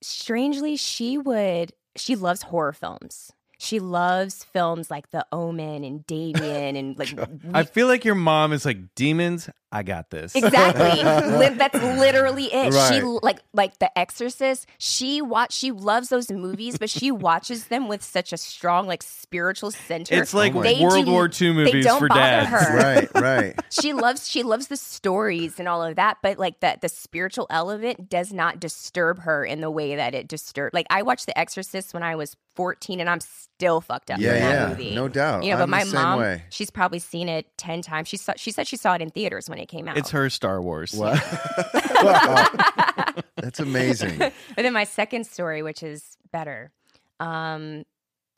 [0.00, 3.32] strangely, she would she loves horror films.
[3.60, 7.12] She loves films like The Omen and Damien and like
[7.52, 9.50] I feel like your mom is like demons.
[9.70, 10.34] I got this.
[10.34, 11.02] Exactly.
[11.38, 12.72] Li- that's literally it.
[12.72, 13.18] She Right.
[13.22, 14.66] like like The Exorcist.
[14.78, 19.02] She watch she loves those movies, but she watches them with such a strong like
[19.02, 20.14] spiritual center.
[20.22, 22.50] It's like Oh my- They World do- War II they movies don't for bother dads.
[22.50, 22.76] her.
[22.76, 23.60] Right, right.
[23.70, 27.46] she loves she loves the stories and all of that, but like the the spiritual
[27.50, 30.72] element does not disturb her in the way that it disturbed.
[30.74, 33.20] Like I watched The Exorcist when I was 14 and I'm
[33.58, 34.94] still fucked up Yeah, in that yeah, movie.
[34.94, 35.42] no doubt.
[35.42, 36.42] You know, but I'm the my same mom, way.
[36.48, 38.06] she's probably seen it ten times.
[38.06, 39.96] She saw, she said she saw it in theaters when it came out.
[39.98, 40.94] It's her Star Wars.
[40.94, 41.18] Wow.
[42.02, 42.46] Wow.
[43.36, 44.18] That's amazing.
[44.54, 46.70] But then my second story, which is better,
[47.18, 47.84] um,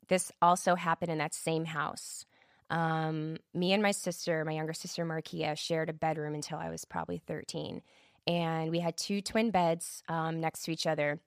[0.07, 2.25] this also happened in that same house.
[2.71, 6.83] Um, me and my sister, my younger sister Markia, shared a bedroom until I was
[6.85, 7.81] probably 13.
[8.27, 11.19] And we had two twin beds um, next to each other.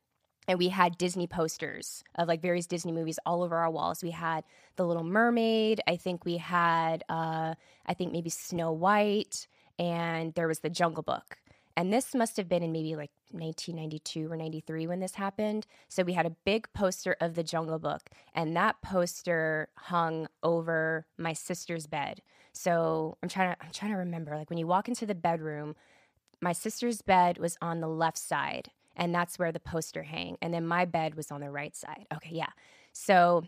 [0.46, 4.02] And we had Disney posters of like various Disney movies all over our walls.
[4.02, 4.44] We had
[4.76, 5.80] The Little Mermaid.
[5.86, 7.54] I think we had, uh,
[7.86, 9.46] I think maybe Snow White.
[9.78, 11.38] And there was The Jungle Book.
[11.76, 15.66] And this must have been in maybe like 1992 or 93 when this happened.
[15.88, 21.06] So we had a big poster of the Jungle Book, and that poster hung over
[21.18, 22.22] my sister's bed.
[22.52, 24.36] So I'm trying to I'm trying to remember.
[24.36, 25.74] Like when you walk into the bedroom,
[26.40, 30.36] my sister's bed was on the left side, and that's where the poster hang.
[30.42, 32.06] And then my bed was on the right side.
[32.14, 32.50] Okay, yeah.
[32.92, 33.44] So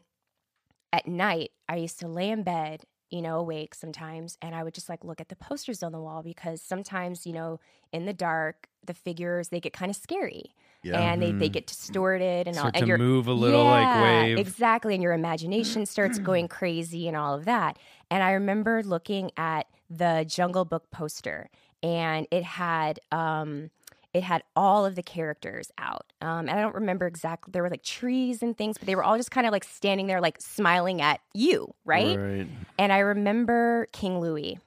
[0.93, 4.75] at night, I used to lay in bed, you know, awake sometimes, and I would
[4.75, 7.61] just like look at the posters on the wall because sometimes, you know,
[7.93, 10.55] in the dark, the figures they get kind of scary.
[10.83, 11.01] Yeah.
[11.01, 14.03] And they, they get distorted and all and to your- move a little, like, Yeah,
[14.23, 14.39] wave.
[14.39, 14.95] Exactly.
[14.95, 17.79] And your imagination starts going crazy and all of that.
[18.11, 21.51] And I remember looking at the Jungle Book poster
[21.83, 23.71] and it had um
[24.17, 26.07] it had all of the characters out.
[26.23, 29.05] Um, and I don't remember exactly there were like trees and things, but they were
[29.05, 32.17] all just kind of like standing there like smiling at you, right?
[32.19, 32.47] Right.
[32.79, 34.59] And I remember King Louis.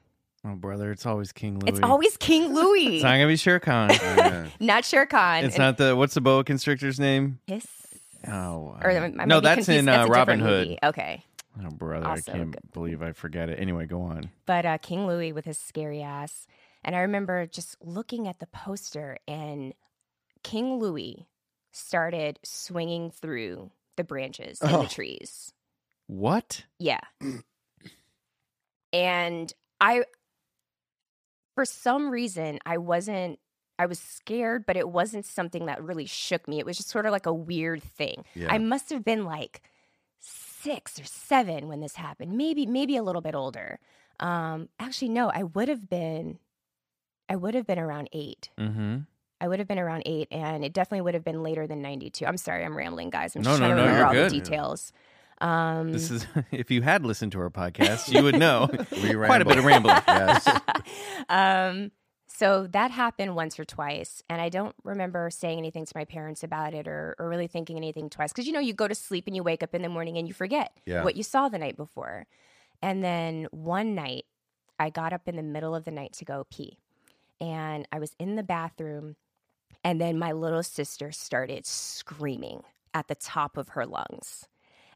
[0.45, 1.69] Oh, brother, it's always King Louis.
[1.71, 3.89] It's always King Louis, It's not gonna be Shere Khan.
[4.01, 4.47] Yeah.
[4.59, 5.43] not Shere Khan.
[5.43, 7.39] it's And not the what's the boa constrictor's name?
[7.47, 7.65] Hiss.
[8.27, 9.79] Oh, Or I no, that's confused.
[9.79, 10.67] in uh, a Robin Hood.
[10.67, 10.79] movie.
[10.83, 11.23] Okay.
[11.65, 12.71] Oh, brother, Also I can't good.
[12.73, 13.59] believe I forget it.
[13.59, 14.29] Anyway, go on.
[14.45, 16.45] but uh, King Louis with his scary ass.
[16.83, 19.73] And I remember just looking at the poster, and
[20.43, 21.27] King Louis
[21.71, 24.81] started swinging through the branches and Oh.
[24.83, 25.53] the trees.
[26.07, 26.63] What?
[26.79, 27.01] Yeah.
[28.93, 30.03] and I,
[31.55, 33.39] for some reason, I wasn't,
[33.77, 36.59] I was scared, but it wasn't something that really shook me.
[36.59, 38.25] It was just sort of like a weird thing.
[38.35, 38.47] Yeah.
[38.51, 39.61] I must have been like
[40.19, 43.79] six or seven when this happened, maybe, maybe a little bit older.
[44.19, 46.39] Um, actually, no, I would have been,
[47.29, 48.49] I would have been around eight.
[48.57, 48.97] Mm-hmm.
[49.41, 52.25] I would have been around eight, and it definitely would have been later than 92.
[52.25, 53.35] I'm sorry, I'm rambling, guys.
[53.35, 54.31] I'm No, just no, trying to remember you're all good.
[54.31, 54.91] the details.
[55.39, 58.67] Um, This is if you had listened to our podcast, you would know
[59.03, 59.95] We quite a bit of rambling.
[60.07, 60.45] Yes.
[61.29, 61.91] um,
[62.27, 66.43] so that happened once or twice, and I don't remember saying anything to my parents
[66.43, 68.31] about it or, or really thinking anything twice.
[68.31, 70.27] Because you know, you go to sleep and you wake up in the morning and
[70.27, 71.03] you forget Yeah.
[71.03, 72.25] what you saw the night before.
[72.81, 74.25] And then one night,
[74.79, 76.77] I got up in the middle of the night to go pee,
[77.41, 79.15] and I was in the bathroom,
[79.83, 84.47] and then my little sister started screaming at the top of her lungs.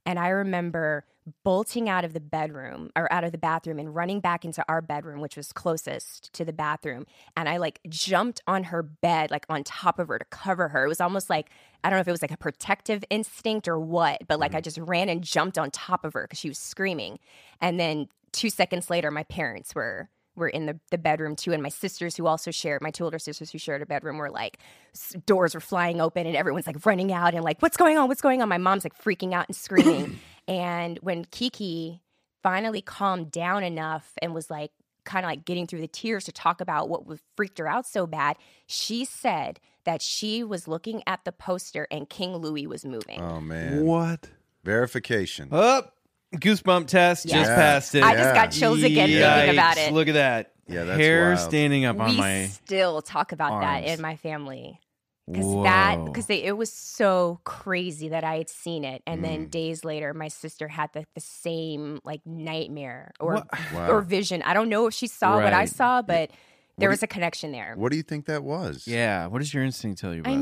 [0.06, 1.06] And I remember
[1.46, 4.82] bolting out of the bedroom or out of the bathroom and running back into our
[4.82, 7.06] bedroom, which was closest to the bathroom.
[7.38, 10.84] And I like jumped on her bed, like on top of her to cover her.
[10.84, 11.50] It was almost like,
[11.84, 14.58] I don't know if it was like a protective instinct or what, but like I
[14.58, 14.64] mm-hmm.
[14.64, 17.20] just ran and jumped on top of her because she was screaming.
[17.62, 21.62] And then two seconds later, my parents were were in the, the bedroom too and
[21.62, 24.58] my sisters who also shared my two older sisters who shared a bedroom were like
[24.94, 28.08] s- doors were flying open and everyone's like running out and like what's going on
[28.08, 30.18] what's going on my mom's like freaking out and screaming
[30.48, 32.02] and when kiki
[32.42, 34.72] finally calmed down enough and was like
[35.06, 37.86] kind of like getting through the tears to talk about what was freaked her out
[37.86, 42.86] so bad she said that she was looking at the poster and king louis was
[42.86, 43.86] moving Oh man.
[43.86, 44.30] What?
[44.64, 45.50] Verification.
[45.52, 45.98] Up.
[46.34, 47.24] Goosebump test.
[47.28, 47.56] Just Yeah.
[47.56, 48.04] passed it.
[48.04, 50.52] i just got chills again thinking about it Look at that.
[50.68, 51.40] Yeah, that's Hair wild.
[51.40, 52.46] standing up on we my.
[52.48, 54.80] still talk about that in my family
[55.28, 59.24] because that because it was so crazy that I had seen it, and Mm.
[59.24, 63.44] then days later, my sister had the, the same like nightmare or
[63.74, 63.90] Wow.
[63.90, 64.42] or vision.
[64.42, 66.30] I don't know if she saw what I saw, but
[66.78, 67.74] there do was a connection there.
[67.78, 68.86] What do you think that was?
[68.88, 69.28] Yeah.
[69.28, 70.42] What does your instinct tell you about I that?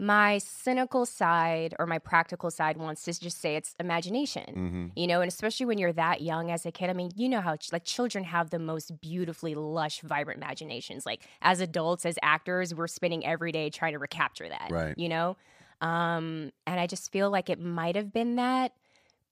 [0.00, 4.54] My cynical side or my practical side wants to just say it's imagination.
[4.54, 6.88] hmm You know, and especially when you're that young as a kid.
[6.88, 11.04] I mean, you know how ch- like children have the most beautifully lush, vibrant imaginations.
[11.04, 14.68] Like as adults, as actors, we're spending every day trying to recapture that.
[14.70, 14.96] Right.
[14.96, 15.36] You know,
[15.82, 18.72] um, and I just feel like it might have been that,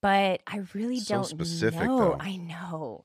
[0.00, 1.98] but I really So don't specific, know.
[1.98, 2.16] though.
[2.20, 3.04] I know.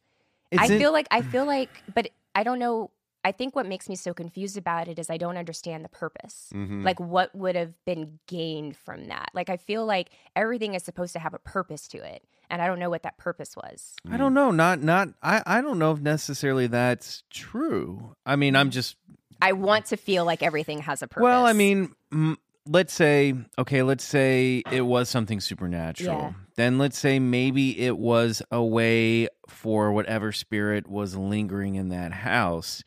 [0.58, 2.91] I in- feel like I feel like, but I don't know.
[3.23, 6.49] I think what makes me so confused about it is I don't understand the purpose.
[6.51, 9.29] hmm Like what would have been gained from that?
[9.33, 12.67] Like I feel like everything is supposed to have a purpose to it, and I
[12.67, 13.93] don't know what that purpose was.
[14.12, 14.51] I don't know.
[14.51, 15.09] Not not.
[15.21, 18.15] I I don't know if necessarily that's true.
[18.25, 18.97] I mean, I'm just
[19.41, 21.23] I want to feel like everything has a purpose.
[21.23, 26.17] Well, I mean, m- let's say, okay, let's say it was something supernatural.
[26.21, 26.33] Yeah.
[26.55, 32.12] Then let's say maybe it was a way for whatever spirit was lingering in that
[32.13, 32.83] house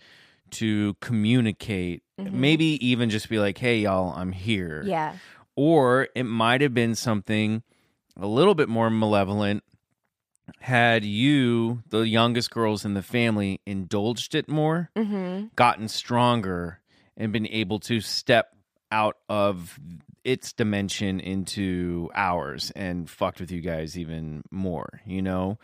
[0.53, 2.03] to communicate.
[2.19, 4.83] Maybe even just be like, hey, y'all, I'm here.
[4.87, 5.17] Yeah.
[5.55, 7.63] Or it might have been something
[8.19, 9.63] a little bit more malevolent
[10.61, 15.47] had you, the youngest girls in the family, indulged it more, Mm-hmm.
[15.57, 16.81] gotten stronger,
[17.17, 18.55] and been able to step
[18.93, 19.79] out of
[20.25, 25.59] its dimension into ours and fucked with you guys even more, you know?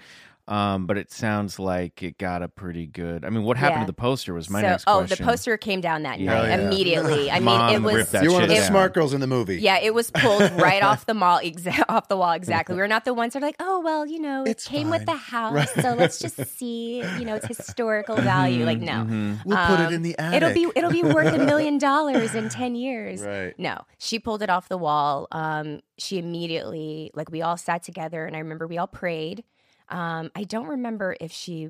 [0.48, 3.24] Um, but it sounds like it got a pretty good.
[3.24, 3.86] I mean, what happened Yeah.
[3.86, 5.24] to the poster was my so, next oh, question.
[5.24, 6.34] the poster came down that Yeah.
[6.34, 6.66] night yeah.
[6.66, 7.30] immediately.
[7.30, 8.66] I mean, Mom it was ripped You're one of the down.
[8.66, 9.58] smart girls in the movie.
[9.58, 12.32] Yeah, it was pulled right off the mall, exa- off the wall.
[12.32, 12.74] Exactly.
[12.74, 15.06] We're not the ones that are like, oh well, you know, it It's came with
[15.06, 18.64] the house, so let's just see, you know, its historical value.
[18.66, 19.34] Like, no, Mm-hmm.
[19.48, 22.48] We'll put it Um, in the it'll be it'll be worth a million dollars in
[22.48, 23.22] ten years.
[23.22, 23.56] Right.
[23.58, 25.28] No, she pulled it off the wall.
[25.30, 29.44] Um, she immediately, like, we all sat together, and I remember we all prayed.
[29.92, 31.68] Um, I don't remember if she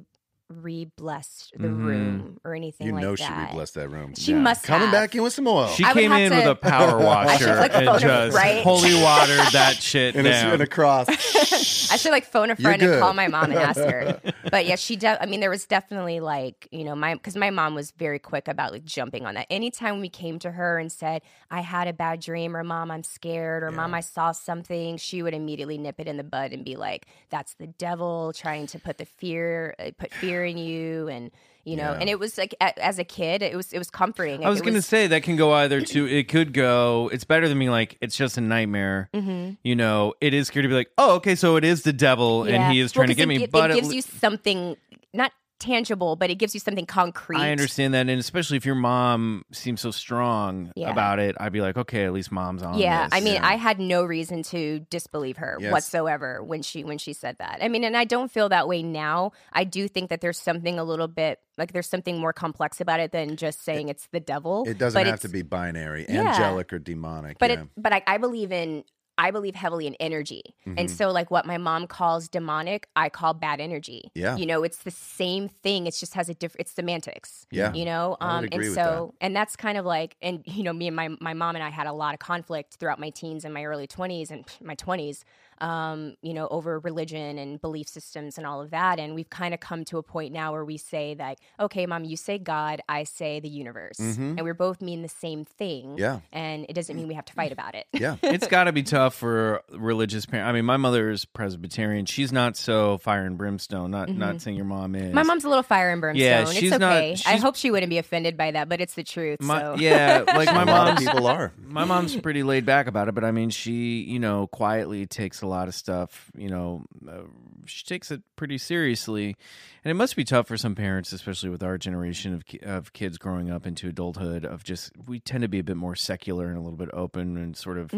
[0.53, 1.85] re-blessed the Mhm.
[1.85, 3.19] room or anything You like know that.
[3.27, 4.15] she re-blessed that room.
[4.17, 4.39] She Yeah.
[4.39, 4.93] must Coming have.
[4.93, 5.69] back in with some oil.
[5.69, 8.63] She I came in to- with a power washer and just right?
[8.63, 10.55] holy water that shit in, a, down.
[10.55, 11.09] in a cross.
[11.93, 14.21] I should like phone a friend and call my mom and ask her.
[14.51, 14.97] But yeah, she.
[14.97, 18.19] De- I mean, there was definitely like you know my because my mom was very
[18.19, 19.47] quick about like jumping on that.
[19.51, 23.03] Anytime we came to her and said I had a bad dream or mom I'm
[23.03, 26.65] scared or mom I saw something, she would immediately nip it in the bud and
[26.65, 31.09] be like, "That's the devil trying to put the fear, uh, put fear in you."
[31.09, 31.31] And
[31.65, 31.99] you know, Yeah.
[32.01, 34.45] and it was like a- as a kid, it was it was comforting.
[34.45, 37.23] I was It going to say that can go either to it could go it's
[37.25, 39.09] better than being like it's just a nightmare.
[39.15, 39.59] Mhm.
[39.63, 42.49] You know, it is scary to be like, "Oh, okay, so it is the devil
[42.49, 42.55] Yeah.
[42.67, 43.95] and he is Well, trying to 'cause get it me." gi- but it gives le-
[43.95, 44.77] you something
[45.15, 45.31] not
[45.63, 47.39] tangible, but it gives you something concrete.
[47.39, 50.91] I understand that and especially if your mom seems so strong Yeah.
[50.91, 53.57] about it, I'd be like, "Okay, at least mom's on Yeah, this." I mean, I
[53.57, 55.73] had no reason to disbelieve her Yes.
[55.73, 57.59] whatsoever when she when she said that.
[57.63, 59.33] I mean, and I don't feel that way now.
[59.53, 62.99] I do think that there's something a little bit like there's something more complex about
[63.01, 64.65] it than just saying it's the devil.
[64.67, 66.29] It doesn't have to be binary, Yeah.
[66.33, 67.39] angelic or demonic.
[67.39, 67.61] But yeah.
[67.63, 68.85] it but I, I believe in
[69.19, 70.55] I believe heavily in energy.
[70.67, 70.79] Mm-hmm.
[70.79, 74.11] And so like what my mom calls demonic, I call bad energy.
[74.15, 74.37] Yeah.
[74.37, 75.87] You know, it's the same thing.
[75.87, 77.47] It just has a different it's semantics.
[77.51, 77.73] Yeah.
[77.73, 78.17] You know?
[78.21, 81.35] Um and so and that's kind of like and you know, me and my my
[81.35, 84.31] mom and I had a lot of conflict throughout my teens and my early twenties
[84.31, 85.25] and my twenties.
[85.63, 88.99] Um, you know, over religion and belief systems and all of that.
[88.99, 92.05] And we've kind of come to a point now where we say that, okay, mom,
[92.05, 93.99] you say God, I say the universe.
[94.01, 95.91] And we both mean the same thing.
[95.91, 95.99] Mm-hmm.
[95.99, 96.19] Yeah.
[96.33, 97.87] And it doesn't mean we have to fight about it.
[97.93, 98.17] yeah.
[98.23, 100.49] it's got to be tough for religious parents.
[100.49, 102.07] I mean, my mother is Presbyterian.
[102.07, 103.93] She's not so fire and brimstone.
[103.93, 105.03] Not not saying your mom is.
[105.05, 105.15] Mm-hmm.
[105.15, 106.27] My mom's a little fire and brimstone.
[106.27, 107.17] Yeah, it's she's not- okay.
[107.25, 109.41] I hope she wouldn't be offended by that, but it's the truth.
[109.41, 111.53] My- so yeah, like my a lot of mom's people are.
[111.65, 115.43] my mom's pretty laid back about it, but I mean, she, you know, quietly takes
[115.43, 117.23] a lot of stuff, you know, uh,
[117.67, 119.37] she takes it pretty seriously.
[119.85, 123.19] And it must be tough for some parents, especially with our generation of, of kids
[123.19, 126.57] growing up into adulthood, of just, we tend to be a bit more secular and
[126.57, 127.93] a little bit open and sort of.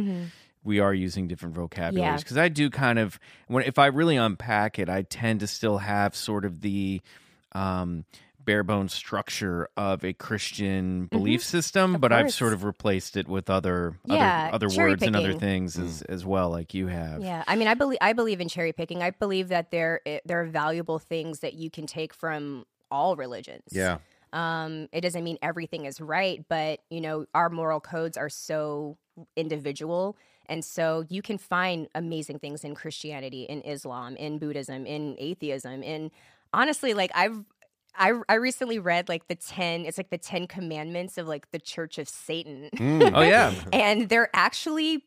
[0.65, 2.15] We are using different vocabularies Mm-hmm.
[2.15, 2.17] Yeah.
[2.17, 5.77] because I do kind of when if I really unpack it, I tend to still
[5.77, 7.03] have sort of the
[7.53, 8.07] um,
[8.45, 11.95] bare bones structure of a Christian belief system, Mm-hmm.
[11.97, 15.17] Of but I've sort of replaced it with other Yeah, other, other cherry words and
[15.17, 15.41] other picking.
[15.41, 17.23] things as, as well, like you have.
[17.23, 19.03] Yeah, I mean, I believe I believe in cherry picking.
[19.03, 23.65] I believe that there there are valuable things that you can take from all religions.
[23.73, 23.99] Yeah.
[24.33, 28.97] Um, it doesn't mean everything is right, but you know, our moral codes are so
[29.37, 30.17] individual.
[30.47, 35.83] And so you can find amazing things in Christianity, in Islam, in Buddhism, in atheism,
[35.83, 36.11] in
[36.53, 37.45] honestly, like I've
[37.97, 41.59] I, I recently read like the 10 it's like the 10 commandments of like the
[41.59, 42.71] church of satan
[43.15, 43.53] Oh yeah.
[43.73, 45.05] and they're actually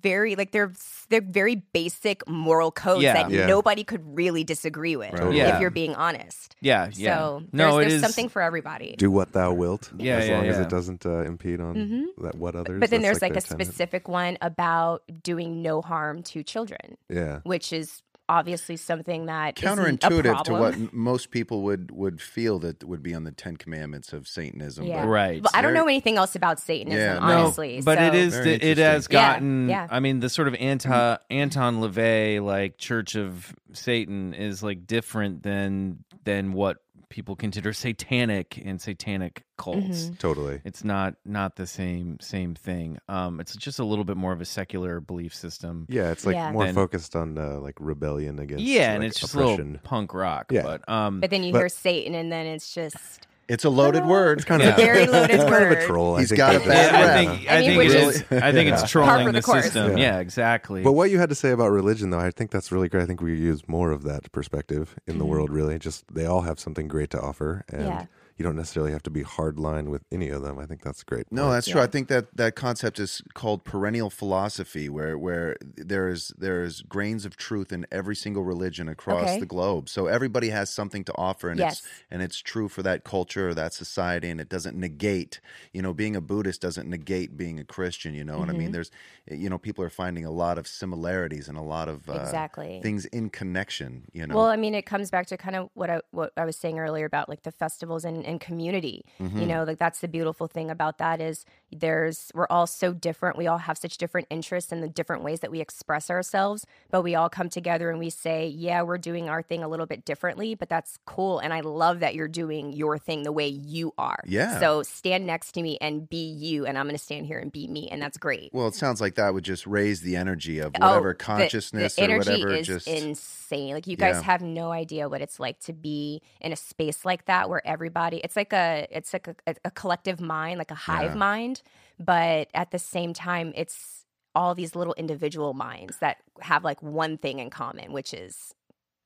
[0.00, 0.72] very like they're
[1.10, 3.12] they're very basic moral codes Yeah.
[3.14, 3.46] that Yeah.
[3.46, 5.36] nobody could really disagree with Totally.
[5.36, 5.54] Yeah.
[5.56, 6.88] if you're being honest Yeah.
[6.94, 7.16] Yeah.
[7.18, 9.90] so no, there's, it there's is something for everybody Do what thou wilt.
[9.98, 12.04] Yeah, as yeah, long as it doesn't uh, impede on Mhm.
[12.24, 12.80] that what others.
[12.80, 13.66] but then there's like, their a tenet.
[13.66, 17.40] specific one about doing no harm to children Yeah.
[17.42, 22.60] which is obviously something that isn't a Counterintuitive to what most people would would feel
[22.60, 24.86] that would be on the Ten Commandments of Satanism.
[24.86, 25.02] yeah.
[25.02, 25.42] but- Right.
[25.42, 27.42] but i don't know anything else about satanism Yeah, no.
[27.44, 29.14] honestly but it so- is Very the, it has interesting.
[29.16, 29.86] Yeah, gotten yeah.
[29.90, 35.42] i mean the sort of anti anton lavey like church of satan is like different
[35.42, 36.76] than than what
[37.10, 40.14] people consider satanic and satanic cults Mm-hmm.
[40.14, 40.60] Totally.
[40.64, 44.40] it's not not the same same thing um it's just a little bit more of
[44.40, 46.52] a secular belief system Yeah, it's like Yeah.
[46.52, 48.64] more Then- focused on uh, like rebellion against.
[48.64, 50.62] yeah and like, it's just a little punk rock Yeah.
[50.62, 54.06] but um but then you But- hear satan and then it's just It's a loaded
[54.06, 54.38] word.
[54.38, 54.70] It's kind Yeah.
[54.70, 55.78] of Very loaded it's kind of word.
[55.78, 56.16] a troll.
[56.16, 57.16] I He's think got that a is- bad I rap.
[57.16, 58.42] think I I mean, think which it is- is.
[58.42, 59.64] I think it's Par trolling the the course.
[59.64, 59.98] system.
[59.98, 60.14] Yeah.
[60.14, 60.82] Yeah, exactly.
[60.82, 63.02] But what you had to say about religion, though, I think that's really great.
[63.02, 65.18] I think we use more of that perspective in Mm-hmm.
[65.18, 65.50] the world.
[65.50, 68.04] Really, just they all have something great to offer, and Yeah.
[68.40, 70.58] You don't necessarily have to be hard line with any of them.
[70.58, 71.26] I think that's great.
[71.30, 71.52] No, point.
[71.56, 71.82] that's true.
[71.82, 76.80] I think that that concept is called perennial philosophy, where where there is there is
[76.80, 79.40] grains of truth in every single religion across Okay.
[79.40, 79.90] the globe.
[79.90, 81.80] So everybody has something to offer, and Yes.
[81.80, 85.40] it's and it's true for that culture or that society, and it doesn't negate.
[85.74, 88.14] You know, being a Buddhist doesn't negate being a Christian.
[88.14, 88.58] You know what I Mm-hmm.
[88.58, 88.72] mean?
[88.72, 88.90] There's,
[89.30, 92.80] you know, people are finding a lot of similarities and a lot of uh, Exactly.
[92.82, 94.06] things in connection.
[94.14, 96.44] You know, Well, I mean, it comes back to kind of what I what I
[96.44, 99.04] was saying earlier about like the festivals and, and community.
[99.20, 99.40] Mm-hmm.
[99.40, 103.36] You know, like that's the beautiful thing about that is there's we're all so different.
[103.36, 107.02] We all have such different interests and the different ways that we express ourselves, but
[107.02, 110.04] we all come together and we say, "Yeah, we're doing our thing a little bit
[110.04, 113.92] differently, but that's cool." And I love that you're doing your thing the way you
[113.98, 114.22] are.
[114.26, 114.58] Yeah.
[114.60, 117.52] So stand next to me and be you, and I'm going to stand here and
[117.52, 118.50] be me, and that's great.
[118.52, 121.96] well, it sounds like that would just raise the energy of Oh, whatever the- consciousness
[121.96, 122.54] the, or energy whatever.
[122.54, 123.74] is just insane.
[123.74, 124.22] Like you guys Yeah.
[124.22, 128.19] have no idea what it's like to be in a space like that where everybody
[128.22, 131.18] it's like a it's like a, a, a collective mind, like a hive Yeah.
[131.18, 131.62] mind,
[131.98, 134.04] but at the same time it's
[134.34, 138.54] all these little individual minds that have like one thing in common, which is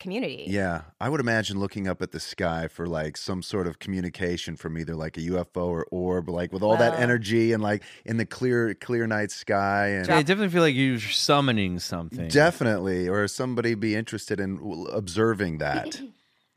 [0.01, 0.45] community.
[0.47, 4.57] Yeah, I would imagine looking up at the sky for like some sort of communication
[4.57, 8.19] from either like a UFO or orb, like with all that energy and like in
[8.19, 12.29] the clear, clear night sky, and Yeah, I definitely feel like you're summoning something.
[12.29, 16.01] definitely, or somebody be interested in observing that.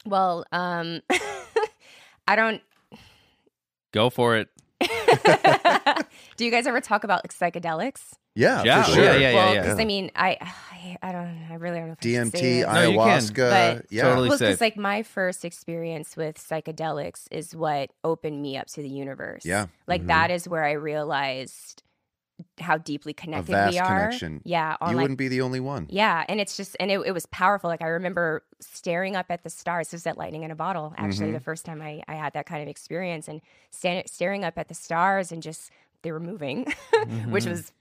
[0.05, 1.01] Well, um
[2.27, 2.61] I don't
[3.91, 4.49] Go for it.
[6.37, 8.13] do you guys ever talk about like psychedelics?
[8.35, 9.03] Yeah, Yeah, for oh, sure.
[9.03, 9.61] yeah, yeah, well, yeah.
[9.61, 12.39] because I mean, I, I, I don't, I really don't know if I should say
[12.39, 12.41] DMT, this.
[12.41, 14.29] No, you can, ayahuasca, but- yeah, Totally.
[14.29, 18.89] Well, because like my first experience with psychedelics is what opened me up to the
[18.89, 19.43] universe.
[19.43, 19.67] Yeah.
[19.87, 20.09] like mm-hmm.
[20.09, 21.81] that is where I realized
[22.59, 23.87] how deeply a connected vast we are.
[23.87, 24.41] connection.
[24.45, 25.87] Yeah, on you like wouldn't be the only one.
[25.89, 27.69] yeah, and it's just and it, it was powerful.
[27.69, 29.87] Like I remember staring up at the stars.
[29.87, 30.93] This was at Lightning in a Bottle.
[30.97, 31.33] Actually, Mm-hmm.
[31.33, 34.67] the first time I, I had that kind of experience, and stand, staring up at
[34.67, 35.71] the stars and just
[36.03, 36.65] they were moving,
[37.29, 37.49] which Mm-hmm.
[37.51, 37.71] was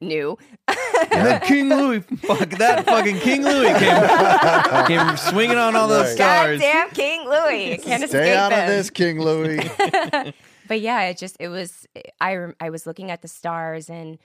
[0.00, 0.36] new.
[0.68, 6.06] And then King Louis, fuck that fucking King Louis came, came swinging on all those
[6.06, 6.14] Right.
[6.16, 6.60] stars.
[6.60, 7.78] Goddamn King Louis!
[7.78, 9.58] Can't Stay escape out of this, King Louis.
[10.68, 11.86] but yeah, it just it was
[12.20, 14.18] I I was looking at the stars and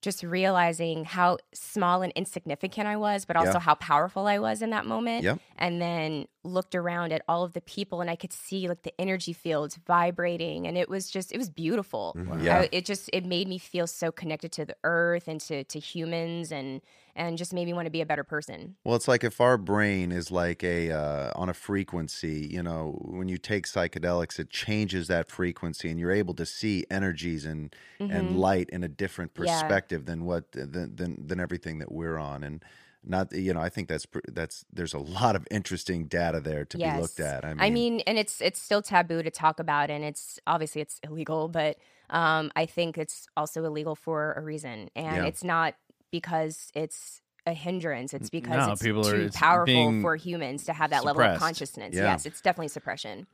[0.00, 3.58] just realizing how small and insignificant I was, but also Yeah.
[3.60, 5.22] how powerful I was in that moment.
[5.22, 5.38] Yep.
[5.58, 8.92] And then looked around at all of the people and I could see like the
[9.00, 12.14] energy fields vibrating and it was just it was beautiful.
[12.18, 12.44] Mm-hmm.
[12.44, 12.58] Yeah.
[12.62, 15.78] I- it just it made me feel so connected to the earth and to to
[15.78, 16.80] humans and
[17.14, 18.76] and just made me want to be a better person.
[18.84, 22.98] Well, it's like if our brain is like a uh, on a frequency, you know,
[23.04, 27.74] when you take psychedelics, it changes that frequency, and you're able to see energies and
[28.08, 29.44] and light in a different Mm-hmm.
[29.44, 29.78] Yeah.
[29.78, 32.64] perspective than what than, than than everything that we're on, and
[33.04, 36.78] not you know, I think that's that's there's a lot of interesting data there to
[36.78, 37.44] be looked at.
[37.58, 41.48] I mean, and it's it's still taboo to talk about, and it's obviously it's illegal,
[41.48, 41.78] but
[42.10, 45.26] um, I think it's also illegal for a reason, and Yeah.
[45.26, 45.74] it's not
[46.12, 48.14] because it's a hindrance.
[48.14, 51.22] It's because No, it's people are- too it's powerful for humans to have that level
[51.22, 51.92] of consciousness.
[51.96, 52.02] Yeah.
[52.04, 53.26] Yes, it's definitely suppression.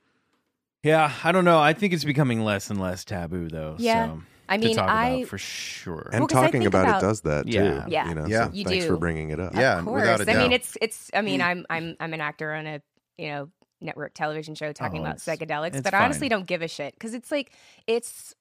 [0.82, 1.58] Yeah, I don't know.
[1.60, 3.74] I think it's becoming less and less taboo, though.
[3.78, 4.06] Yeah.
[4.06, 6.08] so, I to mean, talk I- about for sure.
[6.12, 7.52] and I talking about, about- it does that too.
[7.52, 7.84] Yeah.
[7.88, 8.08] Yeah.
[8.08, 8.46] you know, Yeah.
[8.46, 8.90] so You thanks do.
[8.92, 9.54] for bringing it up.
[9.54, 10.00] Yeah, of course.
[10.00, 11.10] without a I mean, it's it's.
[11.12, 11.44] I mean, mm.
[11.46, 12.80] I'm I'm I'm an actor on a
[13.18, 13.48] you know
[13.80, 16.94] network television show talking Oh, about psychedelics, it's but I honestly don't give a shit
[16.94, 17.50] because it's like
[17.86, 18.34] it's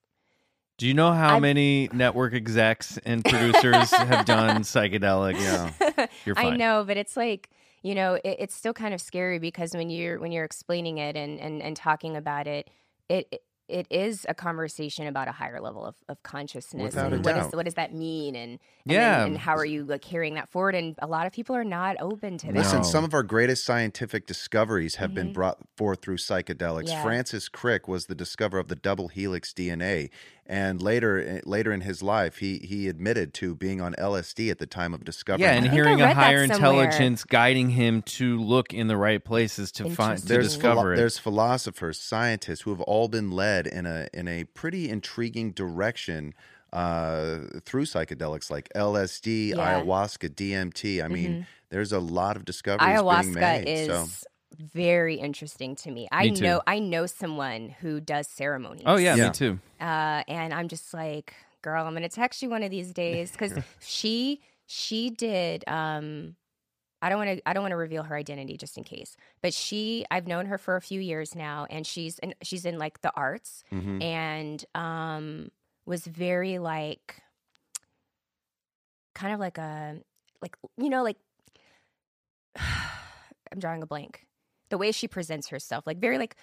[0.78, 5.40] Do you know how I'm- many network execs and producers have done psychedelic?
[5.40, 6.08] Yeah.
[6.26, 7.50] You're I know, but it's like
[7.84, 11.16] you know, it, it's still kind of scary because when you're when you're explaining it
[11.16, 12.70] and and, and talking about it,
[13.10, 13.28] it.
[13.32, 17.26] it it is a conversation about a higher level of, of consciousness Without a and
[17.26, 17.54] what, is, doubt.
[17.56, 19.26] what does that mean and, and then- Yeah.
[19.26, 21.98] and how are you like carrying that forward and a lot of people are not
[22.00, 22.84] open to that Listen, No.
[22.84, 26.84] some of our greatest scientific discoveries have been brought forth through psychedelics.
[26.86, 26.88] Mm-hmm.
[26.88, 27.04] Yeah.
[27.04, 30.12] Francis Crick was the discoverer of the double helix DNA,
[30.50, 34.60] and later eh, later in his life, he he admitted to being on LSD at
[34.60, 35.44] the time of discovery.
[35.46, 35.74] Yeah, and that.
[35.74, 40.24] hearing a higher intelligence guiding him to look in the right places to find to
[40.24, 40.28] Interesting.
[40.30, 40.98] there's philo- discover it.
[40.98, 46.34] there's philosophers, scientists who have all been led in a in a pretty intriguing direction
[46.74, 49.56] uh, through psychedelics like LSD, Yeah.
[49.56, 49.90] Mm-hmm.
[49.90, 51.04] ayahuasca, DMT.
[51.04, 53.68] I mean, there's a lot of discoveries being ayahuasca made.
[53.68, 54.28] is so.
[54.58, 56.44] Very interesting to me i Me too.
[56.44, 59.28] know i know someone who does ceremonies oh yeah, Yeah.
[59.28, 59.60] me too.
[59.80, 63.54] uh, and I'm just like, girl, I'm gonna text you one of these days because
[63.80, 66.36] she she did um
[67.02, 69.16] I don't want to I don't want to reveal her identity just in case.
[69.44, 72.80] But she I've known her for a few years now and she's in she's in
[72.80, 74.02] like the arts Mhm.
[74.04, 75.52] and um
[75.86, 77.22] was very like
[79.14, 79.98] kind of like a
[80.42, 81.18] like you know like
[82.56, 84.26] I'm drawing a blank.
[84.70, 86.36] The way she presents herself, like very like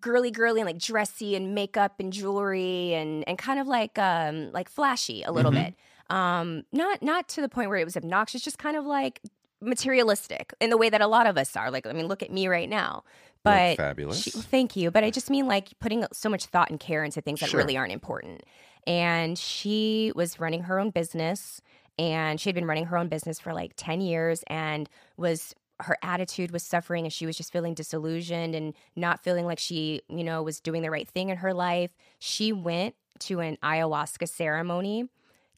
[0.00, 4.52] girly girly and like dressy and makeup and jewelry and and kind of like um
[4.52, 5.64] like flashy a little Mhm.
[5.64, 5.74] bit.
[6.14, 9.20] Um not not to the point where it was obnoxious, just kind of like
[9.60, 11.70] materialistic in the way that a lot of us are.
[11.70, 12.96] Like I mean, look at me right now.
[12.96, 14.22] Look But fabulous.
[14.22, 14.90] she- thank you.
[14.90, 17.58] But I just mean like putting so much thought and care into things that Sure.
[17.58, 18.42] really aren't important.
[18.86, 21.60] And she was running her own business
[21.98, 25.54] and she had been running her own business for like 10 years and was
[25.84, 30.02] her attitude was suffering and she was just feeling disillusioned and not feeling like she,
[30.08, 31.90] you know, was doing the right thing in her life.
[32.18, 35.08] She went to an ayahuasca ceremony,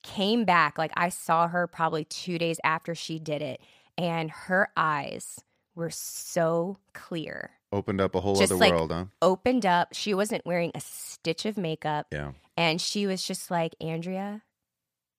[0.02, 3.60] came back like I saw her probably 2 days after she did it
[3.96, 5.40] and her eyes
[5.74, 9.04] were so clear Opened up a whole Just other like- world, huh?
[9.22, 9.94] opened up.
[9.94, 12.06] She wasn't wearing a stitch of makeup.
[12.12, 12.32] Yeah.
[12.56, 14.42] And she was just like, Andrea,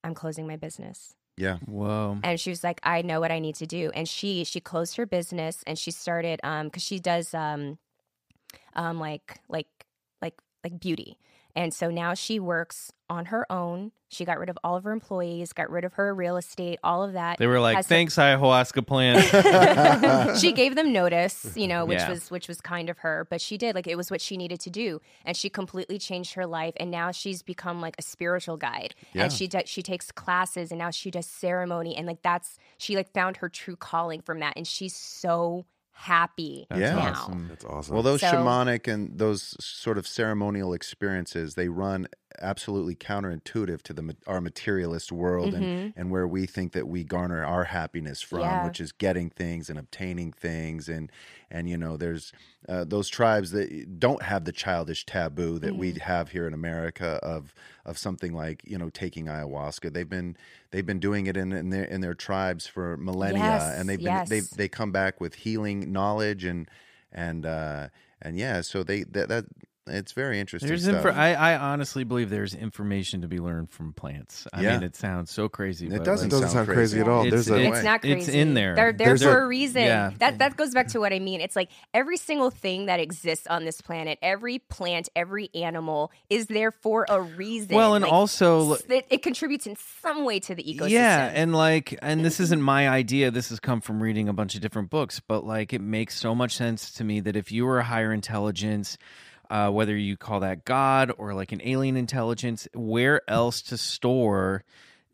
[0.03, 1.15] I'm closing my business.
[1.37, 1.57] Yeah.
[1.65, 2.19] Whoa.
[2.23, 3.91] And she was like, I know what I need to do.
[3.95, 7.77] And she she closed her business and she started um because she does um
[8.75, 9.67] um like like
[10.21, 11.17] like like beauty.
[11.55, 13.91] And so now she works on her own.
[14.09, 17.03] She got rid of all of her employees, got rid of her real estate, all
[17.03, 17.37] of that.
[17.39, 21.99] They were like, Has some- "Thanks, ayahuasca plant." she gave them notice, you know, which
[21.99, 22.09] Yeah.
[22.09, 24.59] was which was kind of her, but she did like it was what she needed
[24.61, 26.73] to do, and she completely changed her life.
[26.77, 29.23] And now she's become like a spiritual guide, Yeah.
[29.23, 32.95] and she does she takes classes, and now she does ceremony, and like that's she
[32.95, 36.95] like found her true calling from that, and she's so happy Yeah.
[36.95, 37.11] now.
[37.11, 37.47] awesome.
[37.49, 37.93] That's awesome.
[37.93, 42.07] Well, those So- shamanic and those sort of ceremonial experiences, they run
[42.41, 47.43] absolutely counterintuitive to the our materialist world and, and where we think that we garner
[47.43, 48.65] our happiness from, Yeah.
[48.65, 50.89] which is getting things and obtaining things.
[50.89, 51.11] And,
[51.51, 52.31] and you know, there's
[52.67, 57.19] uh, those tribes that don't have the childish taboo that we have here in America
[57.23, 57.53] of
[57.85, 59.91] of something like, you know, taking ayahuasca.
[59.93, 60.37] They've been
[60.71, 63.97] they've been doing it in, in their in their tribes for millennia Yes, and they've
[63.99, 64.29] been yes.
[64.29, 66.69] they they come back with healing knowledge and
[67.11, 67.89] and uh
[68.21, 69.45] and yeah so they that, that
[69.87, 71.03] it's very interesting There's stuff.
[71.03, 74.47] infor- I, I honestly believe there's information to be learned from plants.
[74.53, 74.73] I Yeah.
[74.75, 75.87] mean, it sounds so crazy.
[75.87, 76.99] It but, doesn't it doesn't sound sound crazy, crazy.
[77.01, 77.25] at all.
[77.25, 78.17] It's- There's a it's- It's not crazy.
[78.19, 78.75] It's in there.
[78.75, 79.83] They're there There's for a- a, reason.
[79.83, 80.11] yeah.
[80.19, 81.41] That that goes back to what I mean.
[81.41, 86.47] It's like every single thing that exists on this planet, every plant, every animal is
[86.47, 87.75] there for a reason.
[87.75, 90.89] Well, and Like, also- it, it contributes in some way to the ecosystem.
[90.91, 92.43] Yeah, and like, and this mm-hmm.
[92.43, 93.31] isn't my idea.
[93.31, 96.33] This has come from reading a bunch of different books, but like, it makes so
[96.33, 98.97] much sense to me that if you were a higher intelligence,
[99.49, 104.63] uh, whether you call that God or like an alien intelligence, where else to store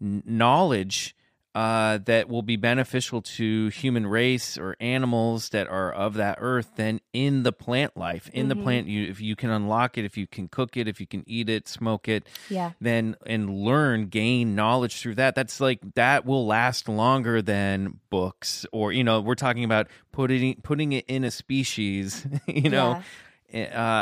[0.01, 1.15] n- knowledge
[1.55, 6.69] uh, that will be beneficial to human race or animals that are of that earth
[6.75, 8.29] than in the plant life?
[8.33, 11.01] In the plant, you if you can unlock it, if you can cook it, if
[11.01, 12.73] you can eat it, smoke it, Yeah.
[12.79, 18.65] then and learn gain knowledge through that that's like that will last longer than books
[18.71, 23.01] or you know we're talking about putting putting it in a species you know
[23.53, 23.57] uh,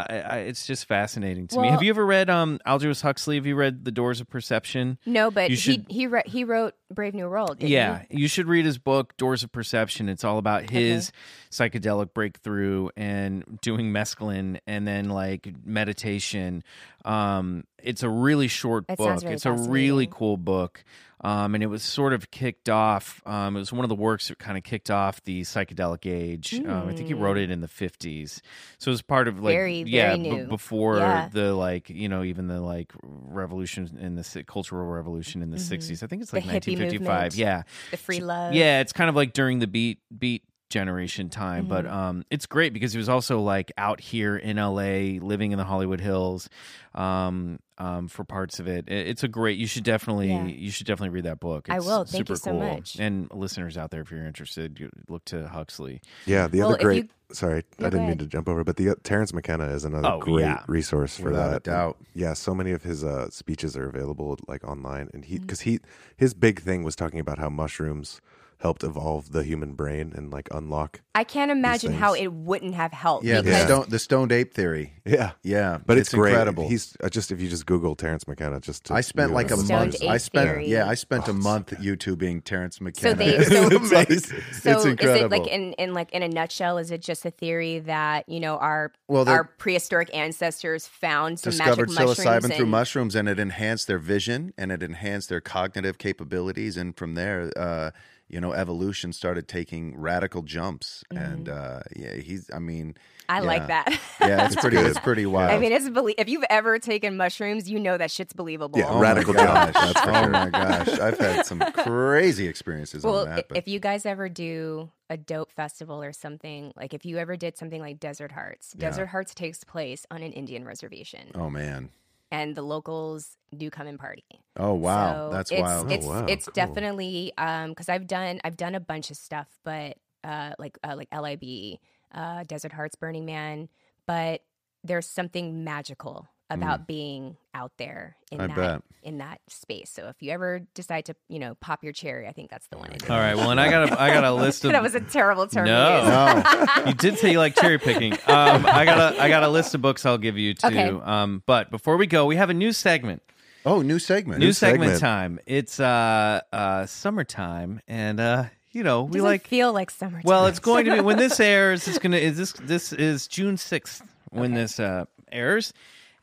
[0.10, 1.68] I- I- it's just fascinating to me.
[1.70, 3.36] Have you ever read um Aldous Huxley?
[3.36, 4.98] Have you read The Doors of Perception?
[5.06, 7.62] No, but he he re- he wrote Brave New World.
[7.62, 8.22] Yeah, he?
[8.22, 10.10] you should read his book Doors of Perception.
[10.10, 11.12] It's all about his
[11.52, 16.64] psychedelic breakthrough and doing mescaline and then like meditation.
[17.06, 19.22] Um, it's a really short That book.
[19.22, 20.84] very it's a really cool book.
[21.20, 23.24] Um, and it was sort of kicked off.
[23.26, 26.54] Um, it was one of the works that kind of kicked off the psychedelic age.
[26.64, 28.40] Um, I think he wrote it in the fifties,
[28.78, 29.58] so it was part of like Hmm.
[29.58, 31.28] Very, yeah very b- before Yeah.
[31.34, 36.04] the like you know even the like revolution in the cultural revolution in the 60s.
[36.04, 36.52] I think it's like Mm-hmm.
[36.54, 37.24] The hippie 1955.
[37.24, 37.36] movement.
[37.36, 38.54] Yeah, The free love.
[38.54, 41.96] Yeah, it's kind of like during the beat beat generation time, but Mm-hmm.
[41.98, 45.64] um, it's great because he was also like out here in LA, living in the
[45.64, 46.50] Hollywood Hills,
[46.94, 48.90] um, um, for parts of it.
[48.90, 49.58] It- It's a great.
[49.58, 50.46] You should definitely Yeah.
[50.46, 51.68] you should definitely read that book.
[51.70, 52.04] I It's will.
[52.04, 52.60] Thank super you so cool.
[52.60, 52.98] much.
[53.00, 56.02] And listeners out there, if you're interested, you look to Huxley.
[56.26, 57.12] Yeah, the Well, other if great.
[57.30, 60.08] You- Sorry, I didn't mean to jump over, but the uh, Terence McKenna is another
[60.08, 60.64] Oh, great yeah.
[60.68, 61.64] resource for Without a that.
[61.64, 61.98] doubt.
[62.14, 65.80] Yeah, so many of his uh, speeches are available like online, and he because he
[66.16, 68.22] his big thing was talking about how mushrooms
[68.60, 71.02] helped evolve the human brain and like unlock.
[71.14, 73.26] I can't imagine how it wouldn't have helped.
[73.26, 74.94] yeah, the, stone, the stoned ape theory.
[75.06, 76.32] Yeah, Yeah, but it's, great.
[76.32, 76.68] incredible.
[76.68, 79.58] He's uh, just if you just Google Terence McKenna, just to, I spent like a
[79.58, 79.96] month.
[80.04, 80.70] I spent theory.
[80.70, 83.16] yeah, I spent a Oh, month YouTubing Terence McKenna.
[83.16, 83.38] So McKenna.
[83.40, 84.10] they so, it's, like-
[84.54, 86.78] so it's is it like in, in like in a nutshell?
[86.78, 91.52] Is it just a theory that you know our Well, our prehistoric ancestors found some
[91.52, 95.30] discovered magic mushrooms psilocybin through and- mushrooms and it enhanced their vision and it enhanced
[95.30, 97.92] their cognitive capabilities and from there uh,
[98.30, 101.24] you know, evolution started taking radical jumps, Mm-hmm.
[101.24, 102.50] and uh, yeah, he's.
[102.54, 102.96] I mean,
[103.30, 103.98] I like that.
[104.20, 104.78] Yeah, it's pretty.
[104.78, 105.52] It's pretty wild.
[105.52, 108.78] I mean, it's belie- if you've ever taken mushrooms, you know that shit's believable.
[108.80, 109.94] Yeah, Oh Radical my jump, gosh.
[109.94, 110.30] that's for oh sure.
[110.30, 113.48] my gosh, I've had some crazy experiences Well, on that.
[113.50, 117.38] But if you guys ever do a dope festival or something, like if you ever
[117.38, 118.90] did something like Desert Hearts, Yeah.
[118.90, 121.90] Desert Hearts takes place on an Indian reservation, oh man,
[122.32, 124.26] and the locals do come and party.
[124.58, 125.92] oh wow, So that's it's, wild.
[125.92, 126.54] It's Oh, wow, it's cool.
[126.54, 130.96] definitely um because I've done I've done a bunch of stuff, but uh like uh,
[130.96, 131.78] like LIB,
[132.14, 133.70] uh Desert Hearts, Burning Man,
[134.06, 134.42] but
[134.84, 138.44] there's something magical about being out there in Mm.
[138.44, 138.82] I that bet.
[139.04, 139.90] in that space.
[139.90, 142.78] So if you ever decide to you know pop your cherry, I think that's the
[142.78, 142.90] one.
[142.90, 143.12] to do.
[143.14, 143.36] All right.
[143.36, 145.66] Well, and I got a I got a list of that was a terrible term.
[145.66, 146.04] No.
[146.04, 148.14] no, you did say you like cherry picking.
[148.14, 150.68] Um, I got a I got a list of books I'll give you too.
[150.68, 150.88] Okay.
[150.90, 153.22] Um, but before we go, we have a new segment.
[153.66, 154.40] oh, new segment.
[154.40, 155.02] New segment, segment.
[155.02, 155.40] time.
[155.46, 159.48] It's uh uh summertime, and uh you know we Doesn't like.
[159.48, 160.22] feel like summer.
[160.24, 161.88] Well, it's going to be when this airs.
[161.88, 165.74] It's gonna is this this is June sixth when this uh airs.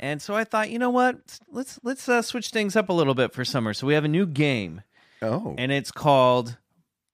[0.05, 1.16] And so I thought, you know what?
[1.50, 3.72] Let's let's uh, switch things up a little bit for summer.
[3.72, 4.82] So we have a new game,
[5.22, 6.59] oh, and it's called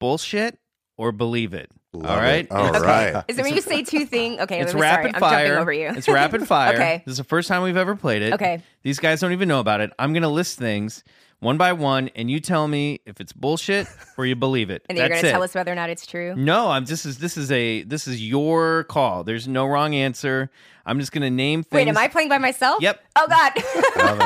[0.00, 0.58] Bullshit
[0.98, 1.70] or Believe It.
[1.92, 2.46] Love All right.
[2.46, 2.50] it.
[2.50, 3.24] All It's- right.
[3.28, 4.40] Is it when you say two things?
[4.40, 5.88] Okay, It's let me, sorry, rapid I'm jumping over you.
[5.96, 6.74] It's rapid fire.
[6.74, 7.02] Okay.
[7.06, 8.32] This is the first time we've ever played it.
[8.32, 8.60] Okay.
[8.82, 9.92] These guys don't even know about it.
[9.96, 11.04] I'm going to list things
[11.40, 13.86] one by one, and you tell me if it's bullshit
[14.18, 14.84] or you believe it.
[14.88, 16.34] and then you're going to tell us whether or not it's true.
[16.36, 19.24] No, I'm this is this is a this is your call.
[19.24, 20.50] There's no wrong answer.
[20.86, 21.78] I'm just going to name things.
[21.78, 22.80] Wait, am I playing by myself?
[22.82, 23.00] Yep.
[23.16, 23.52] Oh God.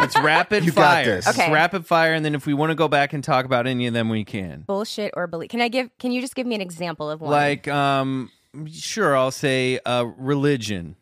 [0.05, 1.05] It's rapid You got fire.
[1.05, 1.27] this.
[1.29, 3.87] It's rapid fire, and then if we want to go back and talk about any
[3.87, 4.63] of them, we can.
[4.67, 5.51] Bullshit or believe?
[5.51, 5.91] Can I give?
[5.99, 7.31] Can you just give me an example of one?
[7.31, 8.31] Like, um,
[8.71, 10.97] sure, I'll say uh, religion,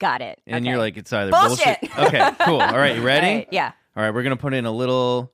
[0.00, 0.40] got it.
[0.46, 0.70] and Okay.
[0.70, 1.80] you're like, it's either Bullshit.
[1.80, 1.98] bullshit.
[2.14, 2.60] Okay, cool.
[2.60, 3.26] All right, you ready?
[3.26, 3.72] All right, yeah.
[3.96, 5.32] All right, we're gonna put in a little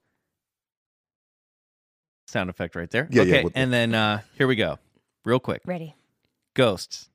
[2.27, 3.09] sound effect right there.
[3.11, 4.79] Yeah, yeah, okay, we'll- and then uh here we go,
[5.25, 5.63] real quick.
[5.65, 5.95] Ready.
[6.55, 7.09] Ghosts,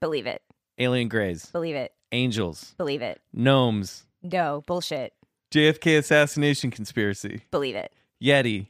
[0.00, 0.42] Believe it.
[0.78, 1.92] alien greys, Believe it.
[2.12, 3.20] angels, Believe it.
[3.32, 5.12] gnomes, No bullshit.
[5.52, 7.92] JFK assassination conspiracy, Believe it.
[8.22, 8.68] Yeti,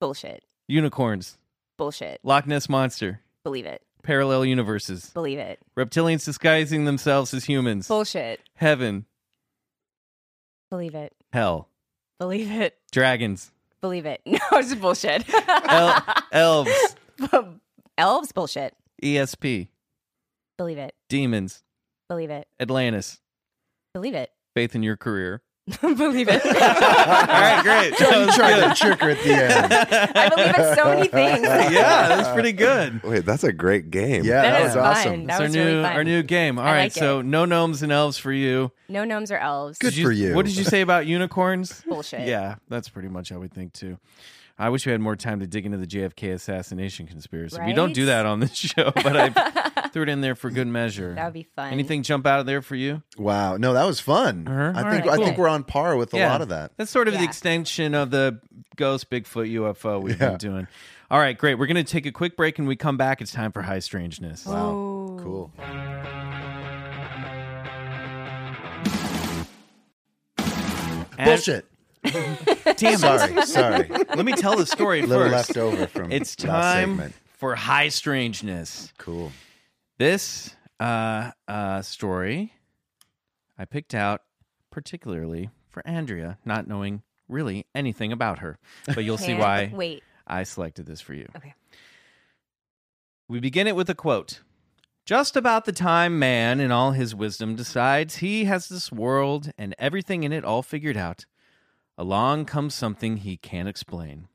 [0.00, 0.44] Bullshit.
[0.68, 1.38] unicorns,
[1.76, 2.20] Bullshit.
[2.24, 3.82] Loch Ness monster, Believe it.
[4.02, 5.58] parallel universes, Believe it.
[5.76, 8.40] reptilians disguising themselves as humans, Bullshit.
[8.54, 9.06] heaven,
[10.70, 11.12] Believe it.
[11.32, 11.68] hell,
[12.18, 12.76] Believe it.
[12.92, 14.20] dragons, Believe it.
[14.26, 15.24] No, it's bullshit.
[15.68, 16.02] El-
[16.32, 16.96] elves,
[17.98, 18.32] Elves.
[18.32, 18.74] Bullshit.
[19.02, 19.68] ESP,
[20.58, 20.94] Believe it.
[21.08, 21.62] demons,
[22.08, 22.46] Believe it.
[22.60, 23.20] Atlantis,
[23.94, 24.30] Believe it.
[24.54, 25.42] faith in your career.
[25.80, 26.44] believe it.
[26.46, 27.98] All right, great.
[27.98, 29.72] That you was tried to trick her at the end.
[30.16, 31.42] I believe in so many things.
[31.42, 33.02] yeah, that's pretty good.
[33.02, 34.24] Wait, that's a great game.
[34.24, 34.84] Yeah, That that, is was fun.
[34.96, 35.26] awesome.
[35.26, 35.92] That It's our was new really fun.
[35.96, 36.58] our new game.
[36.60, 37.26] All I right, like so it.
[37.26, 38.70] no gnomes and elves for you.
[38.88, 39.78] No gnomes or elves.
[39.78, 40.34] Good Did for you.
[40.36, 41.82] What did you say about unicorns?
[41.88, 42.28] Bullshit.
[42.28, 43.98] Yeah, that's pretty much how we think too.
[44.58, 47.58] I wish we had more time to dig into the JFK assassination conspiracy.
[47.66, 50.66] We don't do that on this show, but I threw it in there for good
[50.66, 51.14] measure.
[51.14, 51.72] That would be fun.
[51.72, 53.02] Anything jump out of there for you?
[53.16, 54.46] Wow, no, that was fun.
[54.46, 54.72] Uh-huh.
[54.78, 55.24] I All think right, I cool.
[55.24, 56.72] think we're on par with a lot of that.
[56.76, 57.24] That's sort of the Yeah.
[57.26, 58.38] extension of the
[58.76, 60.28] ghost, Bigfoot, UFO we've Yeah.
[60.30, 60.66] been doing.
[61.10, 61.54] All right, great.
[61.54, 63.22] We're going to take a quick break and we come back.
[63.22, 64.44] It's time for high strangeness.
[64.44, 65.18] Wow, Oh.
[65.22, 65.52] cool.
[71.18, 71.64] And- Bullshit.
[72.76, 73.46] Damn Sorry, it.
[73.48, 73.88] sorry.
[73.88, 75.56] Let me tell the story A little first.
[75.56, 77.14] left over from It's last time segment.
[77.38, 78.92] for high strangeness.
[78.98, 79.32] Cool.
[79.98, 82.52] This uh, uh, story
[83.58, 84.22] I picked out
[84.70, 88.58] particularly for Andrea, not knowing really anything about her.
[88.86, 90.02] But you'll see why Wait.
[90.26, 91.28] I selected this for you.
[91.36, 91.54] Okay.
[93.28, 94.42] We begin it with a quote.
[95.06, 99.74] Just about the time man, in all his wisdom, decides he has this world and
[99.78, 101.26] everything in it all figured out,
[101.96, 104.28] along comes something he can't explain.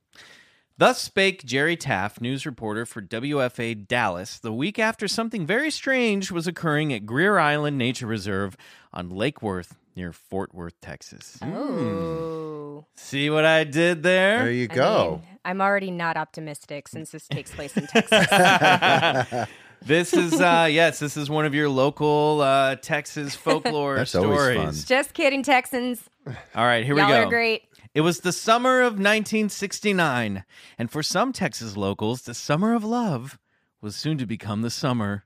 [0.82, 6.32] Thus spake Jerry Taft, news reporter for WFAA Dallas, the week after something very strange
[6.32, 8.58] was occurring at Greer Island Nature Reserve
[8.92, 11.38] on Lake Worth near Fort Worth, Texas.
[11.44, 12.84] Oh.
[12.96, 14.40] See what I did there?
[14.40, 15.22] There you I go.
[15.24, 19.48] mean, I'm already not optimistic since this takes place in Texas.
[19.84, 24.40] This is uh yes, this is one of your local uh Texas folklore That's always
[24.40, 24.58] stories.
[24.58, 24.74] fun.
[24.86, 26.04] Just kidding, Texans.
[26.28, 27.24] All right, here Y'all we go.
[27.24, 27.64] are great.
[27.94, 30.46] It was the summer of 1969,
[30.78, 33.38] and for some Texas locals, the summer of love
[33.82, 35.26] was soon to become the summer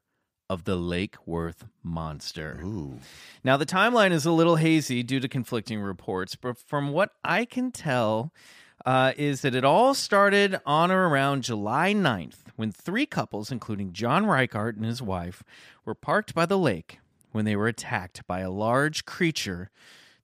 [0.49, 2.59] of the Lake Worth monster.
[2.63, 2.99] Ooh.
[3.43, 7.45] Now, the timeline is a little hazy due to conflicting reports, but from what I
[7.45, 8.34] can tell,
[8.84, 13.93] uh, is that it all started on or around July 9th when three couples, including
[13.93, 15.43] John Reichart and his wife,
[15.86, 16.97] were parked by the lake
[17.32, 19.70] when they were attacked by a large creature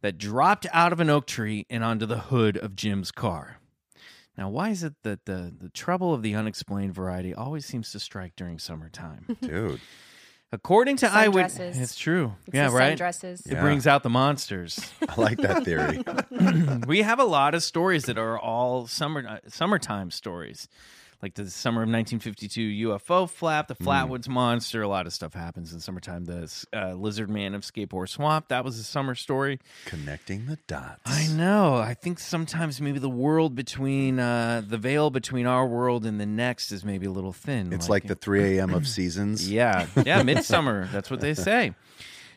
[0.02, 3.58] that dropped out of an oak tree and onto the hood of Jim's car.
[4.38, 8.00] Now, why is it that the, the trouble of the unexplained variety always seems to
[8.00, 9.38] strike during summertime?
[9.42, 9.80] Dude.
[10.54, 12.34] According to eyewitness, it's true.
[12.48, 12.98] It's yeah, the right.
[12.98, 13.46] Sundresses.
[13.46, 13.62] It Yeah.
[13.62, 14.92] brings out the monsters.
[15.10, 16.04] I like that theory.
[16.88, 20.68] we have a lot of stories that are all summer uh, summertime stories,
[21.22, 24.82] like the summer of 1952 UFO flap, the Flatwoods monster.
[24.82, 26.26] A lot of stuff happens in summertime.
[26.26, 28.48] The uh, lizard man of Scape Ore Swamp.
[28.48, 29.60] That was a summer story.
[29.86, 31.02] Connecting the dots.
[31.06, 31.76] I know.
[31.76, 36.26] I think sometimes maybe the world between uh, the veil between our world and the
[36.26, 37.72] next is maybe a little thin.
[37.74, 38.74] It's like the 3 a.m.
[38.74, 39.50] of seasons.
[39.50, 40.88] yeah, yeah, midsummer.
[40.92, 41.76] That's what they say.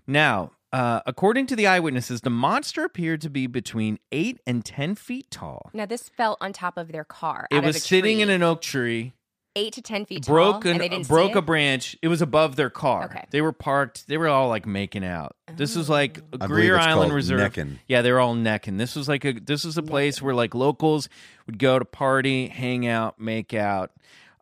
[0.06, 4.94] Now, uh, according to the eyewitnesses, the monster appeared to be between eight and ten
[4.94, 5.70] feet tall.
[5.72, 7.46] Now this fell on top of their car.
[7.50, 9.12] It out was of a sitting tree, in an oak tree.
[9.56, 11.46] eight to ten feet Broke tall, an, and they didn't broke see a it?
[11.46, 11.96] branch.
[12.02, 13.04] It was above their car.
[13.04, 13.24] Okay.
[13.30, 14.08] They were parked.
[14.08, 15.36] They were all like making out.
[15.56, 16.38] This was like Oh.
[16.40, 17.38] I believe Greer it's Island called Reserve.
[17.40, 17.78] necking.
[17.86, 18.76] Yeah, they were all necking.
[18.78, 21.08] This was like a this was a place where like locals
[21.46, 23.92] would go to party, hang out, make out.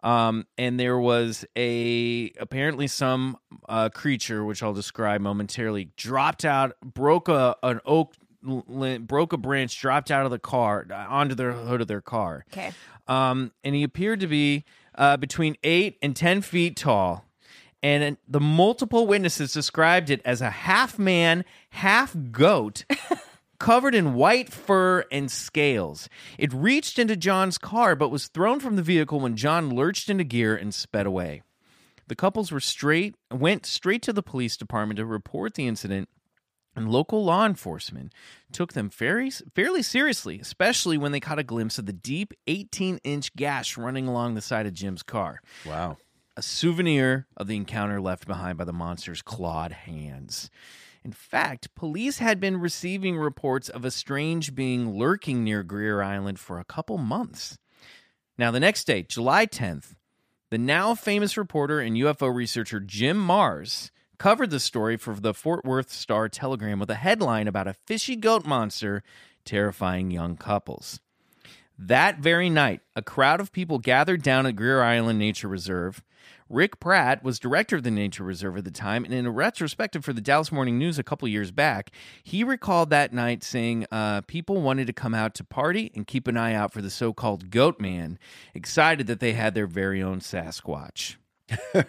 [0.03, 3.38] Um, and there was a apparently some
[3.68, 9.80] uh, creature, which I'll describe momentarily, dropped out, broke a an oak, broke a branch,
[9.80, 12.44] dropped out of the car onto the hood of their car.
[12.53, 12.72] Okay.
[13.07, 14.64] Um, and he appeared to be
[14.96, 17.24] uh, between eight and ten feet tall.
[17.84, 22.84] And the multiple witnesses described it as a half man, half goat,
[23.62, 26.08] covered in white fur and scales.
[26.36, 30.24] It reached into John's car, but was thrown from the vehicle when John lurched into
[30.24, 31.42] gear and sped away.
[32.08, 36.08] The couples were straight went straight to the police department to report the incident,
[36.74, 38.12] and local law enforcement
[38.50, 43.34] took them very fairly seriously, especially when they caught a glimpse of the deep 18-inch
[43.36, 45.98] gash running along the side of Jim's car Wow.
[46.36, 50.50] a souvenir of the encounter left behind by the monster's clawed hands.
[51.05, 56.38] In fact, police had been receiving reports of a strange being lurking near Greer Island
[56.38, 57.59] for a couple months.
[58.38, 59.94] Now, the next day, July 10th,
[60.50, 65.64] the now famous reporter and UFO researcher Jim Marrs covered the story for the Fort
[65.64, 69.03] Worth Star Telegram with a headline about a fishy goat monster
[69.44, 71.00] terrifying young couples.
[71.76, 76.03] That very night, a crowd of people gathered down at Greer Island Nature Reserve.
[76.48, 80.04] Rick Pratt was director of the Nature Reserve at the time, and in a retrospective
[80.04, 81.90] for the Dallas Morning News a couple years back,
[82.22, 86.26] he recalled that night saying uh, people wanted to come out to party and keep
[86.26, 88.18] an eye out for the so called Goat Man,
[88.54, 91.16] excited that they had their very own Sasquatch.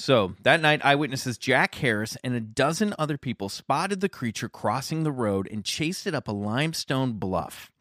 [0.00, 5.02] So that night, eyewitnesses Jack Harris and a dozen other people spotted the creature crossing
[5.02, 7.72] the road and chased it up a limestone bluff.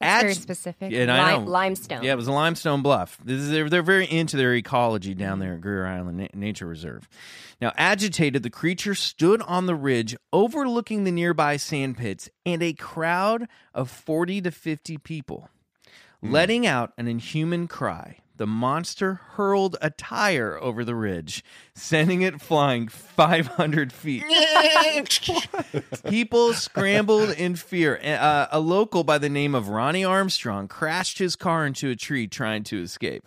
[0.00, 0.92] That's very specific.
[0.92, 1.50] Yeah, and I Lime- know.
[1.50, 2.02] limestone.
[2.04, 3.18] Yeah, it was a limestone bluff.
[3.24, 6.66] This is, they're, they're very into their ecology down there at Greer Island Na- Nature
[6.66, 7.08] Reserve.
[7.60, 12.74] Now, agitated, the creature stood on the ridge overlooking the nearby sand pits and a
[12.74, 15.48] crowd of 40 to 50 people.
[16.22, 16.30] Hmm.
[16.30, 22.40] Letting out an inhuman cry, the monster hurled a tire over the ridge, sending it
[22.40, 24.24] flying 500 feet.
[26.08, 27.98] People scrambled in fear.
[28.02, 32.26] Uh, a local by the name of Ronnie Armstrong crashed his car into a tree
[32.26, 33.26] trying to escape.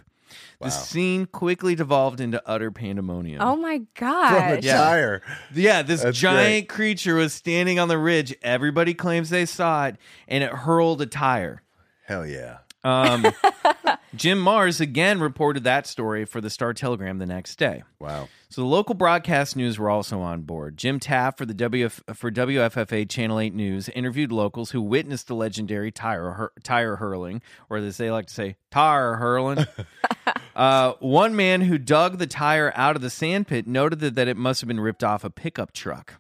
[0.62, 3.42] The scene quickly devolved into utter pandemonium.
[3.42, 4.20] Oh my From a
[4.56, 4.64] gosh.
[4.64, 4.78] Yeah.
[4.78, 5.22] tire.
[5.56, 8.36] Yeah, this That's giant creature was standing on the ridge.
[8.42, 9.96] Everybody claims they saw it,
[10.28, 11.64] and it hurled a tire.
[12.06, 12.58] Hell yeah.
[12.84, 13.26] Um,
[14.16, 17.84] Jim Marrs again reported that story for the Star Telegram the next day.
[18.00, 18.28] Wow.
[18.50, 20.78] So the local broadcast news were also on board.
[20.78, 25.36] Jim Taft for the WF, for WFAA Channel 8 News interviewed locals who witnessed the
[25.36, 29.66] legendary tire hur- tire hurling, or as they like to say, tire hurling.
[30.56, 34.38] uh, one man who dug the tire out of the sandpit noted that, that it
[34.38, 36.16] must have been ripped off a pickup truck.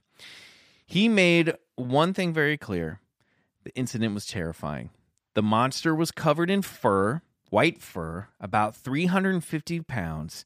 [0.86, 3.00] He made one thing very clear:
[3.64, 4.92] the incident was terrifying.
[5.36, 10.46] The monster was covered in fur, white fur, about 350 pounds.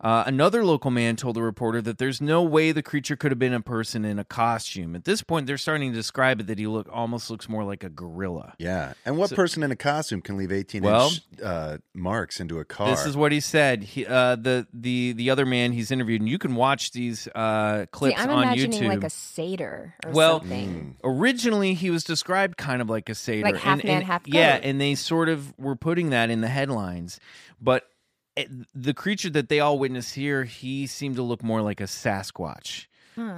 [0.00, 3.38] Uh, another local man told the reporter that there's no way the creature could have
[3.38, 4.94] been a person in a costume.
[4.94, 7.82] At this point, they're starting to describe it that he look almost looks more like
[7.82, 8.54] a gorilla.
[8.58, 8.92] Yeah.
[9.04, 12.60] And what So- person in a costume can leave 18 Well, inch uh, marks into
[12.60, 12.88] a car?
[12.90, 13.82] This is what he said.
[13.82, 17.80] He, uh, the the the other man he's interviewed, and you can watch these uh,
[17.80, 18.88] See, clips I'm on imagining YouTube.
[18.88, 20.96] like a satyr or Well, something.
[21.02, 24.22] Originally, he was described kind of like a satyr, Like half and- man, and- half
[24.28, 24.64] Yeah, goat.
[24.64, 27.18] and they sort of were putting that in the headlines,
[27.60, 27.84] but it,
[28.74, 32.86] the creature that they all witnessed here, he seemed to look more like a Sasquatch.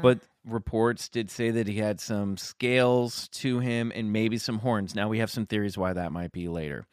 [0.02, 4.94] But reports did say that he had some scales to him and maybe some horns.
[4.94, 6.86] Now we have some theories why that might be later.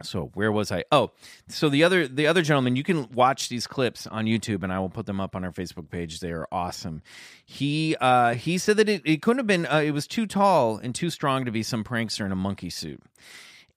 [0.02, 0.84] so where was I?
[0.92, 1.12] Oh,
[1.48, 4.80] so the other the other gentleman, you can watch these clips on YouTube, and I
[4.80, 6.20] will put them up on our Facebook page.
[6.20, 7.02] They are awesome.
[7.46, 9.66] He uh, he said that it, it couldn't have been.
[9.66, 12.70] Uh, it was too tall and too strong to be some prankster in a monkey
[12.70, 13.02] suit,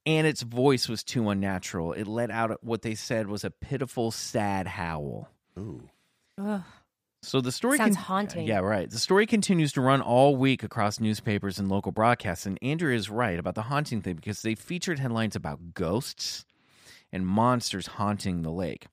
[0.06, 1.92] and its voice was too unnatural.
[1.92, 5.28] It let out what they said was a pitiful, sad howl.
[5.58, 5.88] Ooh.
[6.38, 6.62] Ugh.
[7.22, 8.46] So the story Sounds haunting.
[8.46, 8.88] Yeah, right.
[8.88, 12.46] The story continues to run all week across newspapers and local broadcasts.
[12.46, 16.44] And Andrea is right about the haunting thing because they featured headlines about ghosts
[17.12, 18.86] and monsters haunting the lake.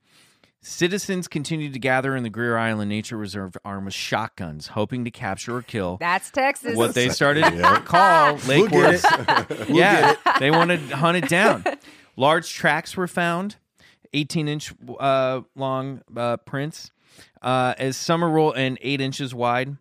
[0.65, 5.11] Citizens continued to gather in the Greer Island Nature Reserve armed with shotguns, hoping to
[5.11, 6.77] capture or kill That's Texas.
[6.77, 9.01] what they started to call Lake We'll get
[9.49, 9.69] Worth.
[9.69, 11.65] yeah, they wanted to hunt it down.
[12.15, 13.57] Large tracks were found,
[14.13, 16.91] 18 inch uh, long uh, prints,
[17.41, 19.75] uh, as summer roll and eight inches wide.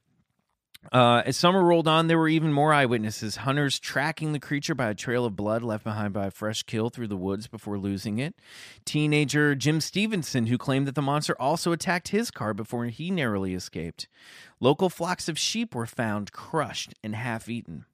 [0.90, 3.36] Uh, as summer rolled on, there were even more eyewitnesses.
[3.36, 6.90] Hunters tracking the creature by a trail of blood left behind by a fresh kill
[6.90, 8.34] through the woods before losing it.
[8.84, 13.54] Teenager Jim Stevenson, who claimed that the monster also attacked his car before he narrowly
[13.54, 14.08] escaped.
[14.60, 17.84] Local flocks of sheep were found crushed and half eaten.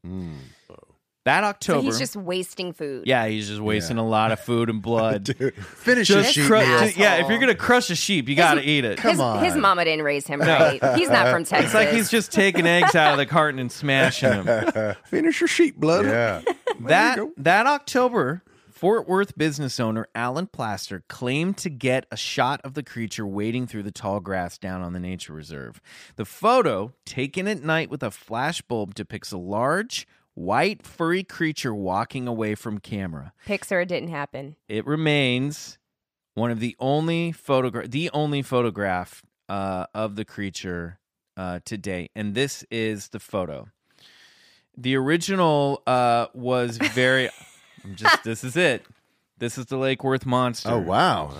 [1.25, 1.83] That so October.
[1.83, 3.07] he's just wasting food.
[3.07, 5.29] yeah, he's just wasting a lot of food and blood.
[5.57, 6.89] Finish your Just sheep cru- meal.
[6.97, 8.97] yeah, if you're gonna crush a sheep, you gotta eat it.
[8.99, 9.45] Come his, on.
[9.45, 10.83] his mama didn't raise him right.
[10.97, 11.59] He's not from Texas.
[11.67, 14.95] It's like he's just taking eggs out of the carton and smashing them.
[15.07, 16.07] Finish your sheep, blood.
[16.07, 16.41] Yeah.
[16.81, 22.73] that that October, Fort Worth business owner Alan Plaster claimed to get a shot of
[22.75, 25.81] the creature wading through the tall grass down on the nature reserve.
[26.17, 30.07] The photo, taken at night with a flash bulb, depicts a large,
[30.39, 33.33] white, furry creature walking away from camera.
[33.47, 34.57] Pixar didn't happen.
[34.69, 35.79] It remains
[36.35, 40.99] one of the only photograph, the only photograph uh, of the creature
[41.37, 43.69] uh, to date, and this is the photo.
[44.77, 47.29] The original uh, was very.
[47.85, 48.23] I'm just.
[48.23, 48.87] This is it.
[49.39, 50.71] This is the Lake Worth monster.
[50.71, 51.33] Oh wow.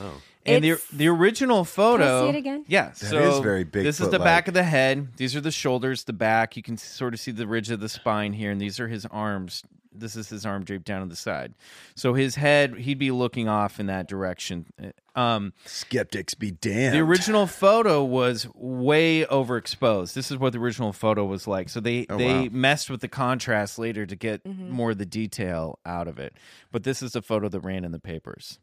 [0.49, 2.25] And the It's- the original photo.
[2.25, 2.65] see it again?
[2.69, 4.11] Yeah, That so is very This is Bigfoot-like.
[4.13, 5.09] the back of the head.
[5.17, 6.57] These are the shoulders, the back.
[6.57, 9.07] You can sort of see the ridge of the spine here, and these are his
[9.07, 9.63] arms.
[9.91, 11.55] This is his arm draped down to the side.
[11.97, 14.67] So his head, he'd be looking off in that direction.
[15.17, 16.95] Um, Skeptics be damned.
[16.95, 20.13] the original photo was way overexposed.
[20.15, 21.69] This is what the original photo was like.
[21.69, 22.49] So they Oh, they wow.
[22.53, 24.71] messed with the contrast later to get Mm-hmm.
[24.71, 26.35] more of the detail out of it.
[26.71, 28.61] But this is the photo that ran in the papers.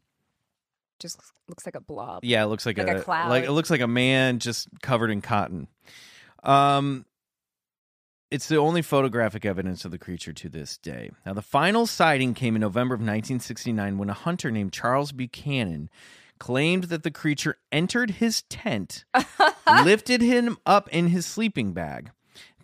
[0.98, 2.24] Just looks like a blob.
[2.24, 3.28] Yeah, it looks like, Like a cloud.
[3.28, 5.68] Like it looks like a man just covered in cotton.
[6.42, 7.04] Um,
[8.30, 11.10] it's the only photographic evidence of the creature to this day.
[11.24, 15.90] Now, the final sighting came in November of 1969 when a hunter named Charles Buchanan
[16.38, 19.04] claimed that the creature entered his tent,
[19.84, 22.10] lifted him up in his sleeping bag.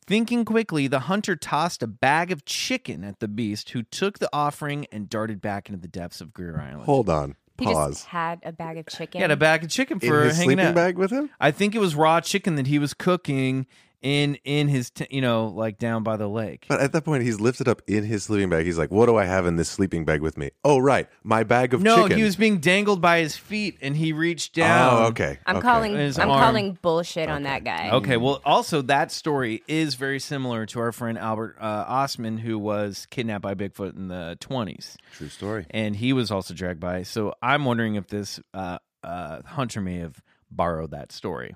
[0.04, 4.28] Thinking quickly, the hunter tossed a bag of chicken at the beast, who took the
[4.32, 6.84] offering and darted back into the depths of Greer Island.
[6.84, 7.36] Hold on.
[7.62, 7.90] He Pause.
[7.94, 9.18] just had a bag of chicken.
[9.18, 10.74] He had a bag of chicken In for his hanging sleeping out.
[10.74, 11.30] bag with him?
[11.40, 13.66] I think it was raw chicken that he was cooking
[14.02, 16.66] in in his t- you know like down by the lake.
[16.68, 18.66] But at that point, he's lifted up in his sleeping bag.
[18.66, 20.50] He's like, "What do I have in this sleeping bag with me?
[20.64, 21.96] Oh, right, my bag of chicken.
[21.96, 25.02] no, chicken." he was being dangled by his feet, and he reached down.
[25.02, 25.38] Oh, okay.
[25.46, 25.62] I'm okay.
[25.62, 25.94] calling.
[25.96, 26.40] His I'm arm.
[26.40, 27.90] calling bullshit on that guy.
[27.92, 32.58] Okay, well, also that story is very similar to our friend Albert uh, Ostman, who
[32.58, 35.66] was kidnapped by Bigfoot in the 20s, True story.
[35.70, 37.04] and he was also dragged by.
[37.04, 41.54] So I'm wondering if this uh, uh, hunter may have borrowed that story.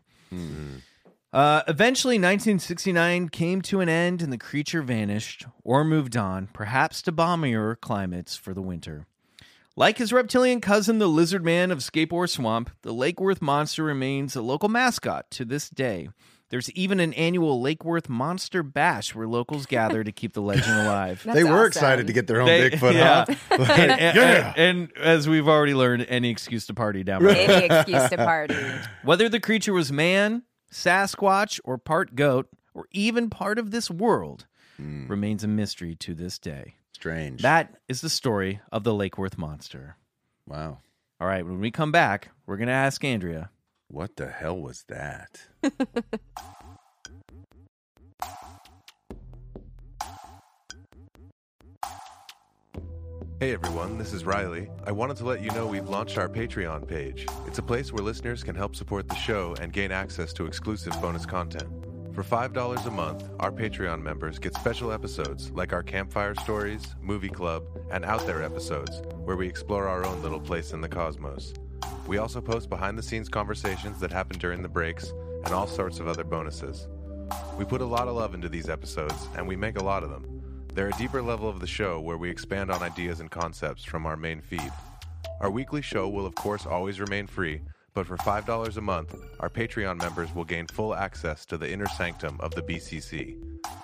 [1.36, 7.02] Uh, eventually, 1969 came to an end and the creature vanished or moved on, perhaps
[7.02, 9.04] to balmier climates for the winter.
[9.76, 14.34] Like his reptilian cousin, the lizard man of Scape Swamp, the Lake Worth monster remains
[14.34, 16.08] a local mascot to this day.
[16.48, 20.72] There's even an annual Lake Worth Monster Bash where locals gather to keep the legend
[20.86, 21.22] alive.
[21.30, 21.66] They were awesome.
[21.66, 23.24] excited to get their own They- Bigfoot, yeah.
[23.28, 23.34] huh?
[23.72, 24.52] and, and- Yeah.
[24.56, 28.56] and as we've already learned, any excuse to party down Any excuse to party.
[29.02, 34.46] whether the creature was man, Sasquatch, or part goat, or even part of this world,
[34.76, 35.06] hmm.
[35.06, 36.74] remains a mystery to this day.
[36.92, 37.42] Strange.
[37.42, 39.96] That is the story of the Lake Worth monster.
[40.46, 40.78] wow.
[41.18, 43.50] All right, when we come back, we're going to ask Andrea.
[43.88, 45.40] What the hell was that?
[53.38, 54.70] Hey everyone, this is Riley.
[54.86, 57.26] I wanted to let you know we've launched our Patreon page.
[57.46, 60.98] It's a place where listeners can help support the show and gain access to exclusive
[61.02, 61.68] bonus content.
[62.14, 67.28] For $5 a month, our Patreon members get special episodes like our campfire stories, movie
[67.28, 71.52] club, and out there episodes where we explore our own little place in the cosmos.
[72.06, 75.12] We also post behind the scenes conversations that happen during the breaks
[75.44, 76.88] and all sorts of other bonuses.
[77.58, 80.08] We put a lot of love into these episodes, and we make a lot of
[80.08, 80.35] them.
[80.76, 84.04] They're a deeper level of the show where we expand on ideas and concepts from
[84.04, 84.70] our main feed.
[85.40, 87.62] Our weekly show will, of course, always remain free,
[87.94, 91.86] but for $5 a month, our Patreon members will gain full access to the inner
[91.86, 93.38] sanctum of the BCC.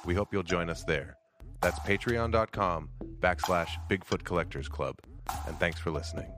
[0.04, 1.16] We hope you'll join us there.
[1.62, 2.90] That's patreon.com
[3.20, 4.96] backslash Bigfoot Collectors Club.
[5.46, 6.30] And thanks for listening.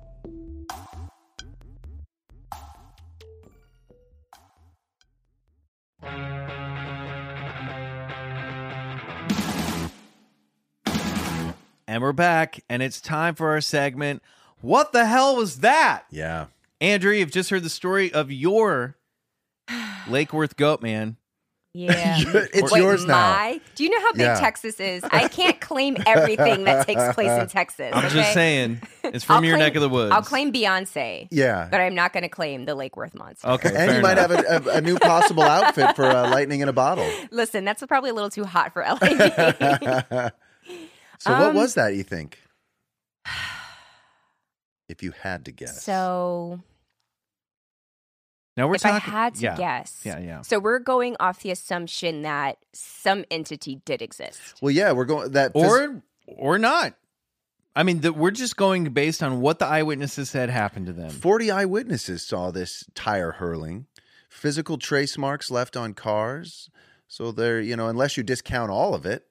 [11.86, 14.22] And we're back, and it's time for our segment.
[14.62, 16.04] What the hell was that?
[16.10, 16.46] Yeah.
[16.80, 18.96] Andrew, you've just heard the story of your
[20.08, 21.16] Lake Worth goat man.
[21.76, 22.18] Yeah.
[22.54, 23.14] It's Wait, yours now.
[23.14, 23.60] my?
[23.74, 24.38] Do you know how big Yeah.
[24.40, 25.02] Texas is?
[25.04, 27.90] I can't claim everything that takes place in Texas.
[27.92, 28.14] I'm okay?
[28.14, 30.12] just saying, it's from I'll your claim- neck of the woods.
[30.12, 31.26] I'll claim Beyonce.
[31.32, 31.66] Yeah.
[31.70, 33.48] But I'm not going to claim the Lake Worth monster.
[33.48, 34.30] Okay, and fair you might enough.
[34.46, 37.10] have a, a, a new possible outfit for uh, lightning in a bottle.
[37.32, 40.30] Listen, that's probably a little too hot for LA.
[41.24, 41.94] So, what Um, was that?
[41.94, 42.38] You think?
[44.88, 45.82] If you had to guess.
[45.82, 46.60] so
[48.56, 48.96] Now we're if talking.
[48.96, 49.56] I had to yeah.
[49.56, 50.02] guess.
[50.04, 50.42] Yeah, yeah.
[50.42, 54.40] So we're going off the assumption that some entity did exist.
[54.60, 55.54] Well, yeah, we're going that.
[55.54, 56.94] phys- or or not.
[57.74, 61.08] I mean, the, we're just going based on what the eyewitnesses said happened to them.
[61.10, 63.86] Forty eyewitnesses saw this tire hurling.
[64.28, 66.68] Physical trace marks left on cars.
[67.08, 69.24] So there, you know, unless you discount all of it,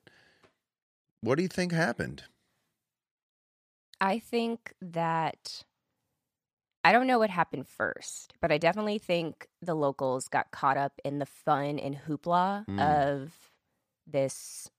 [1.24, 2.24] what do you think happened?
[4.02, 5.64] I think that
[6.84, 11.00] I don't know what happened first, but I definitely think the locals got caught up
[11.06, 12.80] in the fun and hoopla Mm.
[12.82, 13.32] of
[14.06, 14.70] this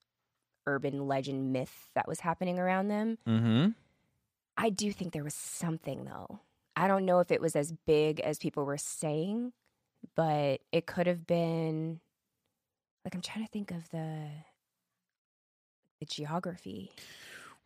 [0.67, 3.17] urban legend myth that was happening around them.
[3.27, 3.69] Mm-hmm.
[4.57, 6.39] I do think there was something though.
[6.75, 9.53] I don't know if it was as big as people were saying,
[10.15, 12.01] but it could have been
[13.03, 14.27] like I'm trying to think of the
[15.99, 16.91] the geography.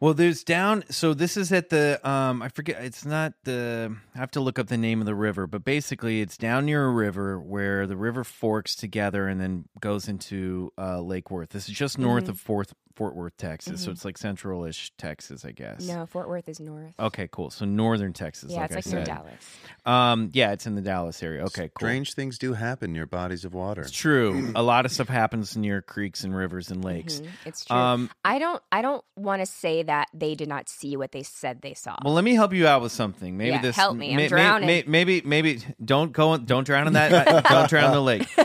[0.02, 0.86] Well, there's down.
[0.90, 2.00] So this is at the.
[2.10, 2.82] Um, I forget.
[2.84, 3.94] It's not the.
[4.16, 6.86] I have to look up the name of the river, but basically, it's down near
[6.86, 11.50] a river where the river forks together and then goes into uh, Lake Worth.
[11.50, 12.30] This is just north Mhm.
[12.30, 13.82] of Fort Fort Worth, Texas.
[13.82, 13.94] So Mhm.
[13.94, 15.88] it's like central-ish Texas, I guess.
[15.88, 16.94] No, Fort Worth is north.
[17.00, 17.50] Okay, cool.
[17.50, 18.52] So northern Texas.
[18.52, 19.16] yeah, like it's I like near said.
[19.16, 19.58] Dallas.
[19.86, 21.44] Um, yeah, it's in the Dallas area.
[21.46, 21.88] Okay, cool.
[21.88, 23.82] Strange things do happen near bodies of water.
[23.84, 24.52] It's true.
[24.56, 27.22] a lot of stuff happens near creeks and rivers and lakes.
[27.22, 27.76] Mhm, It's true.
[27.78, 28.62] Um, I don't.
[28.72, 31.96] I don't want to say that they did not see what they said they saw.
[32.04, 33.38] well, let me help you out with something.
[33.38, 34.10] Maybe Yeah, this help me.
[34.12, 34.68] I'm may- may- drowning.
[34.68, 36.38] may- maybe, maybe don't go.
[36.38, 37.46] Don't drown in that.
[37.50, 38.28] don't drown in the lake.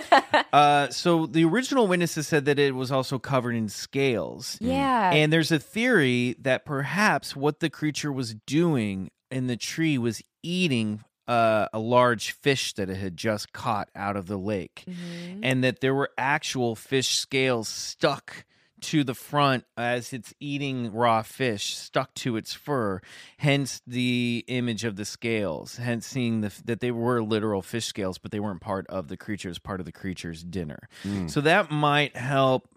[0.53, 4.44] Uh, so the original witnesses said that it was also covered in scales.
[4.61, 5.11] Yeah.
[5.13, 10.23] And there's a theory that perhaps what the creature was doing in the tree was
[10.43, 15.41] eating uh, a large fish that it had just caught out of the lake, Mhm.
[15.43, 18.45] and that there were actual fish scales stuck
[18.83, 23.01] to the front as it's eating raw fish stuck to its fur
[23.39, 28.19] hence the image of the scales hence seeing the, that they were literal fish scales
[28.19, 31.31] but they weren't part of the creature's part of the creature's dinner Mm.
[31.31, 32.69] so that might help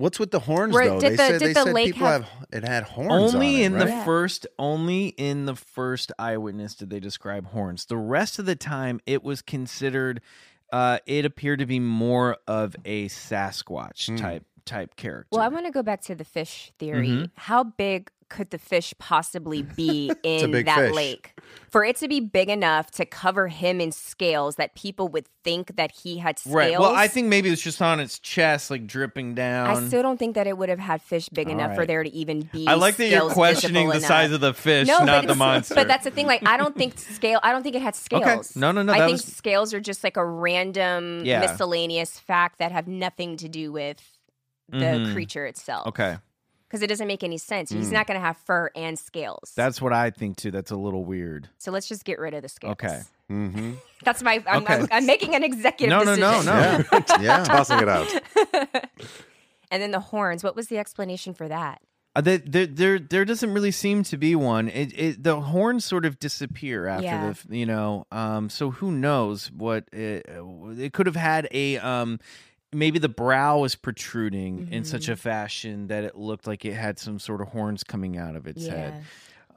[0.00, 1.00] What's with the horns Where- though?
[1.00, 3.34] did they the- said did they the said lake people have- have, it had horns.
[3.34, 3.88] only on it, in the right?
[3.88, 4.04] Yeah.
[4.04, 9.00] first only in the first eyewitness did they describe horns the rest of the time
[9.06, 10.20] it was considered
[10.72, 14.16] uh it appeared to be more of a sasquatch Hmm.
[14.16, 17.08] type type character Well, I want to go back to the fish theory.
[17.08, 17.30] Mhm.
[17.34, 20.94] How big could the fish possibly be in that fish.
[20.94, 21.38] lake?
[21.70, 25.76] For it to be big enough to cover him in scales that people would think
[25.76, 26.54] that he had scales.
[26.54, 29.68] right well i think maybe it's just on its chest like dripping down.
[29.68, 32.02] I still don't think that it would have had fish big All enough for there
[32.02, 32.66] to even be.
[32.66, 35.88] I like that you're questioning the size of the fish no, not the monster But
[35.88, 36.26] that's the thing.
[36.26, 37.40] Like, I don't think scale.
[37.42, 38.54] I don't think it had scales.
[38.56, 41.40] No, no, no, I think was- scales are just like a random Yeah.
[41.40, 44.00] miscellaneous fact that have nothing to do with
[44.68, 45.12] the Mhm.
[45.14, 45.86] creature itself.
[45.88, 46.18] okay
[46.70, 47.70] because it doesn't make any sense.
[47.70, 47.92] He's Mm.
[47.94, 49.52] not going to have fur and scales.
[49.56, 52.42] that's what i think too that's a little weird so let's just get rid of
[52.42, 52.72] the scales.
[52.72, 53.00] Okay.
[53.30, 53.72] Mm-hmm.
[54.04, 54.42] that's my.
[54.48, 54.74] I'm, Okay.
[54.74, 56.46] I'm, I'm making an executive No, no, decision.
[56.46, 56.84] no, no.
[56.92, 57.44] Yeah, yeah.
[57.44, 58.08] Tossing it out.
[59.70, 60.42] and then the horns.
[60.42, 61.80] What was the explanation for that?
[62.16, 64.68] Uh, there, there, there, there doesn't really seem to be one.
[64.68, 67.34] It, it, the horns sort of disappear after Yeah.
[67.48, 68.04] the, you know.
[68.10, 70.26] Um, so who knows what it,
[70.76, 72.18] it could have had a um,
[72.72, 75.12] maybe the brow was protruding in such Mm-hmm.
[75.12, 78.46] a fashion that it looked like it had some sort of horns coming out of
[78.46, 79.04] its head.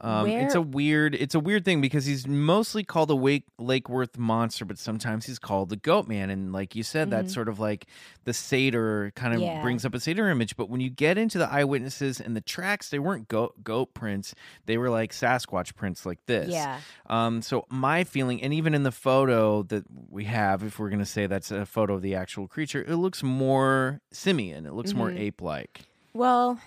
[0.04, 3.88] Um, it's a weird, it's a weird thing because he's mostly called the Wake Lake
[3.88, 7.48] Worth monster, but sometimes he's called the Goat Man, and like you said, that's sort
[7.48, 7.88] of like
[8.26, 9.48] the satyr kind of Mm-hmm.
[9.48, 9.62] Yeah.
[9.64, 10.56] brings up a satyr image.
[10.58, 14.36] But when you get into the eyewitnesses and the tracks, they weren't goat goat prints;
[14.66, 16.50] they were like Sasquatch prints, like this.
[16.50, 16.82] Yeah.
[17.08, 17.42] Um.
[17.42, 21.06] So my feeling, and even in the photo that we have, if we're going to
[21.06, 24.66] say that's a photo of the actual creature, it looks more simian.
[24.66, 25.20] It looks more Mhm.
[25.20, 25.82] ape-like.
[26.14, 26.60] Well,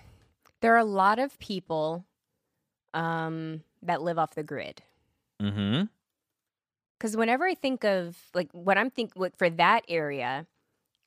[0.63, 2.05] there are a lot of people
[2.97, 4.83] um, that live off the grid.
[5.41, 5.85] Mm-hmm.
[6.99, 10.47] Because whenever I think of like what I'm think what for that area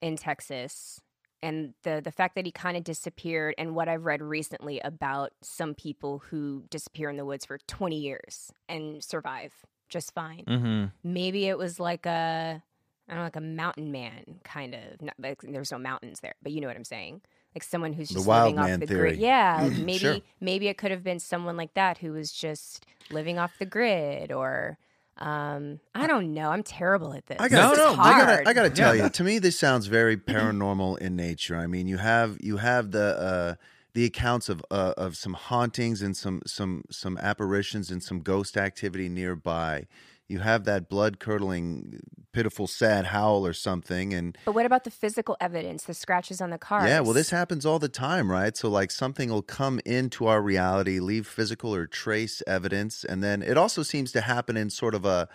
[0.01, 1.01] in Texas
[1.41, 5.31] and the the fact that he kind of disappeared and what I've read recently about
[5.41, 9.53] some people who disappear in the woods for 20 years and survive
[9.89, 10.45] just fine.
[10.45, 10.85] Mm-hmm.
[11.03, 12.61] Maybe it was like a
[13.07, 15.01] I don't know, like a mountain man kind of.
[15.01, 17.21] Not, like, there's no mountains there, but you know what I'm saying.
[17.55, 19.09] Like someone who's The just wild living off the theory.
[19.11, 19.19] grid.
[19.19, 20.19] Yeah, like Mm, maybe sure.
[20.39, 24.31] maybe it could have been someone like that who was just living off the grid,
[24.31, 24.77] or
[25.17, 26.51] um, I don't know.
[26.51, 27.37] I'm terrible at this.
[27.41, 29.05] I gotta, No, It's no, I gotta, I gotta tell Yeah.
[29.05, 29.09] you.
[29.09, 31.55] To me, this sounds very paranormal in nature.
[31.57, 33.55] I mean, you have you have the uh,
[33.95, 38.57] the accounts of uh, of some hauntings and some some some apparitions and some ghost
[38.57, 39.87] activity nearby.
[40.29, 42.01] You have that blood curdling,
[42.31, 46.51] pitiful, sad howl or something, and But what about the physical evidence, the scratches on
[46.51, 46.87] the car?
[46.87, 48.55] yeah, well, this happens all the time, right?
[48.55, 53.41] So, like, something will come into our reality, leave physical or trace evidence, and then
[53.41, 55.27] it also seems to happen in sort of a.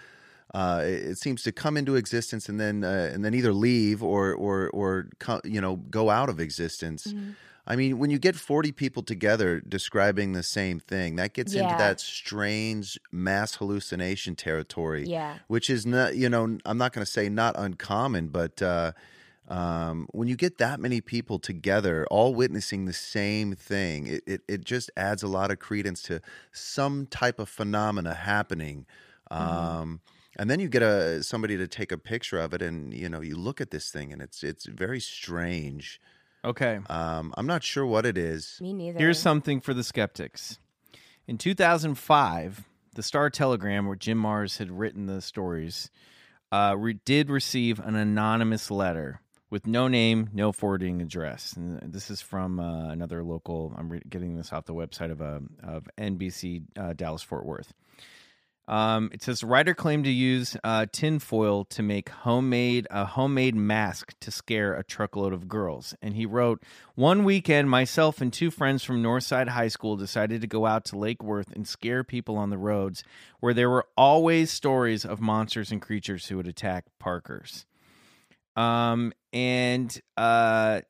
[0.55, 4.33] Uh, it seems to come into existence and then uh, and then either leave or
[4.33, 5.09] or or
[5.43, 7.09] you know go out of existence.
[7.09, 7.31] Mm-hmm.
[7.67, 11.75] I mean, when you get forty people together describing the same thing, that gets into
[11.79, 15.39] that strange mass hallucination territory Yeah.
[15.49, 18.93] which is not you know i'm not going to say not uncommon but uh
[19.47, 24.41] um, when you get that many people together all witnessing the same thing it, it,
[24.49, 28.87] it just adds a lot of credence to some type of phenomena happening
[29.31, 30.01] um,
[30.39, 33.21] and then you get a somebody to take a picture of it and you know
[33.21, 36.01] you look at this thing and it's it's very strange
[36.45, 36.79] Okay.
[36.91, 38.99] um, i'm not sure what it is Me neither.
[38.99, 40.59] Here's something for the skeptics.
[41.27, 42.65] In 2005,
[42.95, 45.91] the Star Telegram, where Jim Marrs had written the stories,
[46.53, 51.55] uh, re- did receive an anonymous letter with no name, no forwarding address.
[51.55, 53.75] And this is from uh, another local.
[53.79, 57.73] I'm re- getting this off the website of uh, of NBC uh, Dallas Fort Worth.
[58.67, 64.15] Um, it says writer claimed to use uh, tinfoil to make homemade a homemade mask
[64.21, 65.95] to scare a truckload of girls.
[66.01, 66.63] And he wrote,
[66.95, 70.99] "One weekend, myself and two friends from Northside High School decided to go out to
[70.99, 73.05] Lake Worth and scare people on the roads,
[73.41, 77.67] where there were always stories of monsters and creatures who would attack Parkers."
[78.57, 80.81] Um, and uh,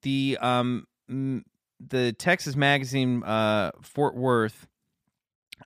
[0.00, 4.66] the um, the Texas magazine uh, Fort Worth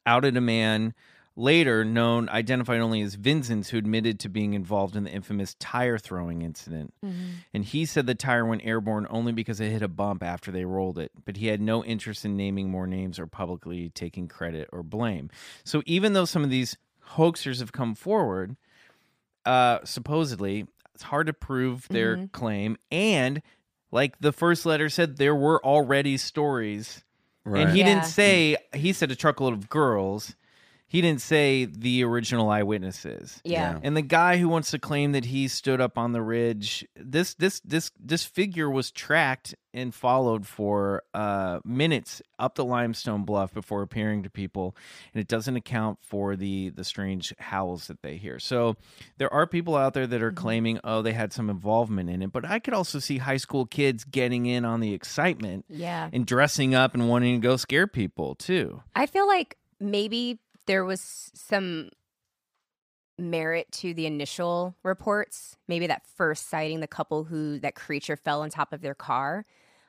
[0.04, 0.94] outed a man
[1.38, 5.98] later known identified only as Vincent who admitted to being involved in the infamous tire
[5.98, 6.94] throwing incident.
[7.52, 10.64] And he said the tire went airborne only because it hit a bump after they
[10.64, 14.68] rolled it, but he had no interest in naming more names or publicly taking credit
[14.72, 15.28] or blame.
[15.62, 16.76] So even though some of these
[17.10, 18.56] hoaxers have come forward,
[19.44, 23.42] uh supposedly it's hard to prove their claim and
[23.92, 27.04] like the first letter said there were already stories
[27.44, 27.84] and he Yeah.
[27.84, 30.34] didn't say he said a truckload of girls.
[30.88, 33.40] He didn't say the original eyewitnesses.
[33.44, 33.80] Yeah.
[33.82, 37.34] And the guy who wants to claim that he stood up on the ridge, this
[37.34, 43.52] this this this figure was tracked and followed for uh, minutes up the limestone bluff
[43.52, 44.76] before appearing to people,
[45.12, 48.38] and it doesn't account for the the strange howls that they hear.
[48.38, 48.76] So
[49.18, 52.32] there are people out there that are claiming, oh, they had some involvement in it,
[52.32, 56.10] but I could also see high school kids getting in on the excitement Yeah.
[56.12, 58.82] and dressing up and wanting to go scare people too.
[58.94, 61.90] I feel like maybe there was some
[63.18, 65.56] merit to the initial reports.
[65.68, 69.46] Maybe that first sighting, the couple who that creature fell on top of their car.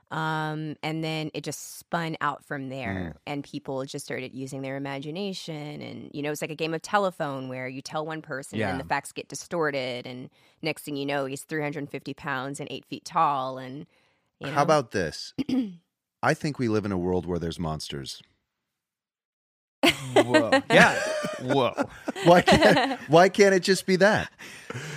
[0.09, 4.77] Um, and then it just spun out from there, and people just started using their
[4.77, 5.81] imagination.
[5.81, 8.69] And, you know, it's like a game of telephone where you tell one person Yeah.
[8.71, 10.07] and the facts get distorted.
[10.07, 10.29] And
[10.61, 13.57] next thing you know, he's 350 pounds and eight feet tall.
[13.57, 13.85] And,
[14.39, 15.33] you know, how about this
[16.23, 18.21] i think we live in a world where there's monsters
[20.15, 20.51] Whoa.
[20.69, 20.99] yeah.
[21.41, 21.73] Whoa.
[22.23, 24.31] why can't, why can't it just be that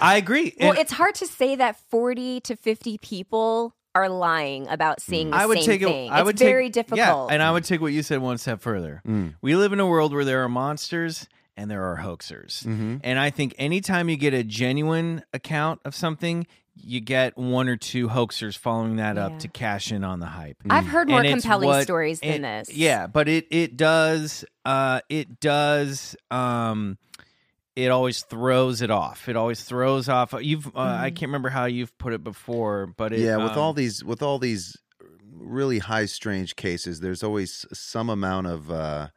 [0.00, 0.54] I agree.
[0.58, 5.30] Well, And it's hard to say that 40 to 50 people are lying about seeing
[5.30, 6.06] the I would same take thing.
[6.06, 6.10] it.
[6.12, 6.98] I it's would very take, difficult.
[6.98, 9.02] Yeah, and I would take what you said one step further.
[9.06, 9.34] Mm.
[9.42, 12.98] We live in a world where there are monsters and there are hoaxers, Mm-hmm.
[13.04, 16.46] and I think anytime you get a genuine account of something,
[16.76, 19.26] you get one or two hoaxers following that Yeah.
[19.26, 20.56] up to cash in on the hype.
[20.70, 22.76] I've heard more And compelling what- stories than it- this.
[22.76, 26.96] Yeah, but it it does uh it does um
[27.76, 29.28] it always throws it off.
[29.28, 30.34] It always throws off.
[30.40, 33.24] You've uh, I can't remember how you've put it before, but it, Mm-hmm.
[33.26, 34.76] yeah with um, all these with all these
[35.32, 39.08] really high strange cases there's always some amount of uh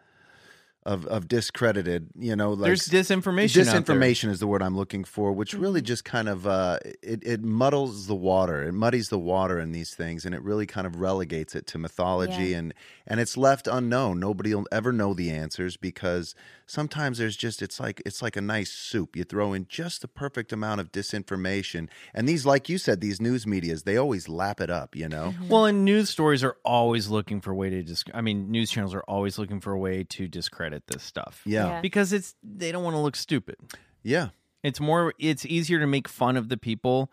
[0.85, 2.09] of of discredited.
[2.17, 3.67] You know, like There's disinformation.
[3.67, 3.95] out there.
[3.95, 7.41] disinformation is the word I'm looking for, which really just kind of uh, it it
[7.43, 8.63] muddles the water.
[8.63, 11.77] It muddies the water in these things, and it really kind of relegates it to
[11.77, 12.57] mythology, Yeah.
[12.57, 12.73] and
[13.07, 14.19] and it's left unknown.
[14.19, 16.35] Nobody will ever know the answers because
[16.65, 19.15] sometimes there's just it's like it's like a nice soup.
[19.15, 23.21] You throw in just the perfect amount of disinformation, and these, like you said, these
[23.21, 24.95] news medias they always lap it up.
[24.95, 25.47] You know, mm-hmm.
[25.49, 28.69] Well, and news stories are always looking for a way to dis- I mean, news
[28.71, 31.41] channels are always looking for a way to discredit this stuff.
[31.45, 31.81] yeah, Yeah.
[31.81, 33.55] Because it's they don't want to look stupid.
[34.01, 34.29] yeah.
[34.63, 37.11] It's more it's easier to make fun of the people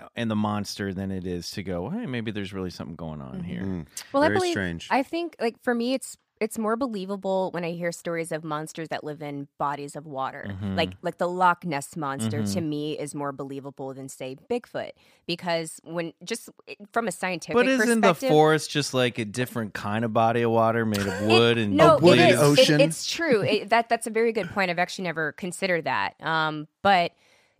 [0.00, 3.20] uh, and the monster than it is to go, "Hey, maybe there's really something going
[3.20, 3.80] on here." Mm-hmm.
[3.80, 3.80] Mm-hmm.
[3.80, 4.12] Mm.
[4.14, 4.88] Well, Very I believe strange.
[4.90, 8.88] I think like for me, it's it's more believable when I hear stories of monsters
[8.88, 10.46] that live in bodies of water.
[10.48, 10.76] Mm-hmm.
[10.76, 14.90] Like like the Loch Ness monster to me is more believable than say Bigfoot
[15.26, 16.50] because when just
[16.92, 20.50] from a scientific But isn't the forest just like a different kind of body of
[20.50, 22.70] water made of wood and no, wooded it is.
[22.70, 23.42] It- it's true.
[23.42, 24.70] It, that that's a very good point.
[24.70, 26.14] I've actually never considered that.
[26.22, 27.12] Um, but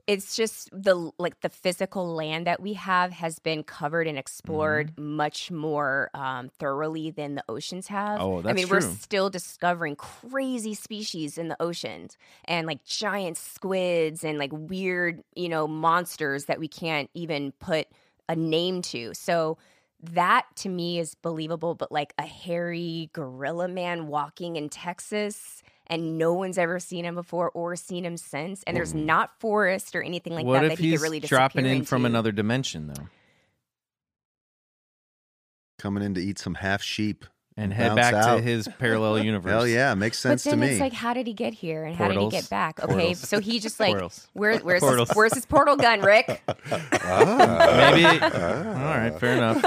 [0.06, 4.92] it's just the like the physical land that we have has been covered and explored
[4.92, 5.16] Mm-hmm.
[5.16, 8.20] much more um, thoroughly than the oceans have.
[8.20, 13.36] Oh, that's I mean, we're still discovering crazy species in the oceans and like giant
[13.36, 17.88] squids and like weird, you know, monsters that we can't even put
[18.28, 19.12] a name to.
[19.14, 19.58] So
[20.02, 26.18] that to me is believable, but like a hairy gorilla man walking in Texas and
[26.18, 29.04] no one's ever seen him before or seen him since, and there's mm.
[29.04, 32.04] not forest or anything like what that if that he he's really dropping in from
[32.04, 32.14] into.
[32.14, 33.08] another dimension though?
[35.78, 37.26] Coming in to eat some half sheep
[37.56, 39.50] And head bounce back to his parallel universe.
[39.50, 40.68] Hell yeah, makes But sense to then me.
[40.68, 42.34] it's like, how did he get here, and how did Portals.
[42.34, 42.82] he get back?
[42.82, 43.20] Okay, Portals.
[43.20, 44.26] so he just like, Portals.
[44.32, 45.08] where, where's Portals.
[45.08, 46.42] his, where's his portal gun, Rick?
[47.08, 47.90] Ah.
[47.94, 48.18] Maybe.
[48.20, 48.90] Ah.
[48.90, 49.60] All right, fair enough.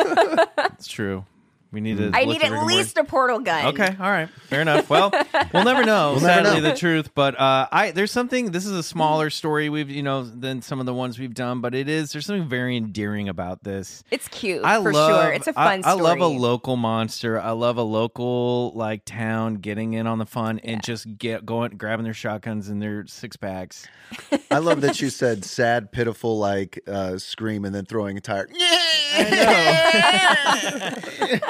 [0.74, 1.26] It's true.
[1.72, 2.10] We need to.
[2.14, 3.68] I look need at at Rick least a portal gun.
[3.68, 4.90] Okay, all right, fair enough.
[4.90, 5.12] Well,
[5.54, 6.14] we'll never know.
[6.14, 6.70] We'll never sadly, know.
[6.72, 7.14] the truth.
[7.14, 8.50] But uh, I there's something.
[8.52, 11.62] This is a smaller story we've you know than some of the ones we've done,
[11.62, 14.04] but it is there's something very endearing about this.
[14.10, 15.32] It's cute I for love, sure.
[15.32, 16.04] It's a I- fun I, story.
[16.04, 17.40] love a local monster.
[17.40, 21.72] I love a local like town getting in on the fun and just get going,
[21.78, 23.88] grabbing their shotguns and their six packs.
[24.50, 28.48] I love that you said sad, pitiful, like uh, scream, and then throwing a tire.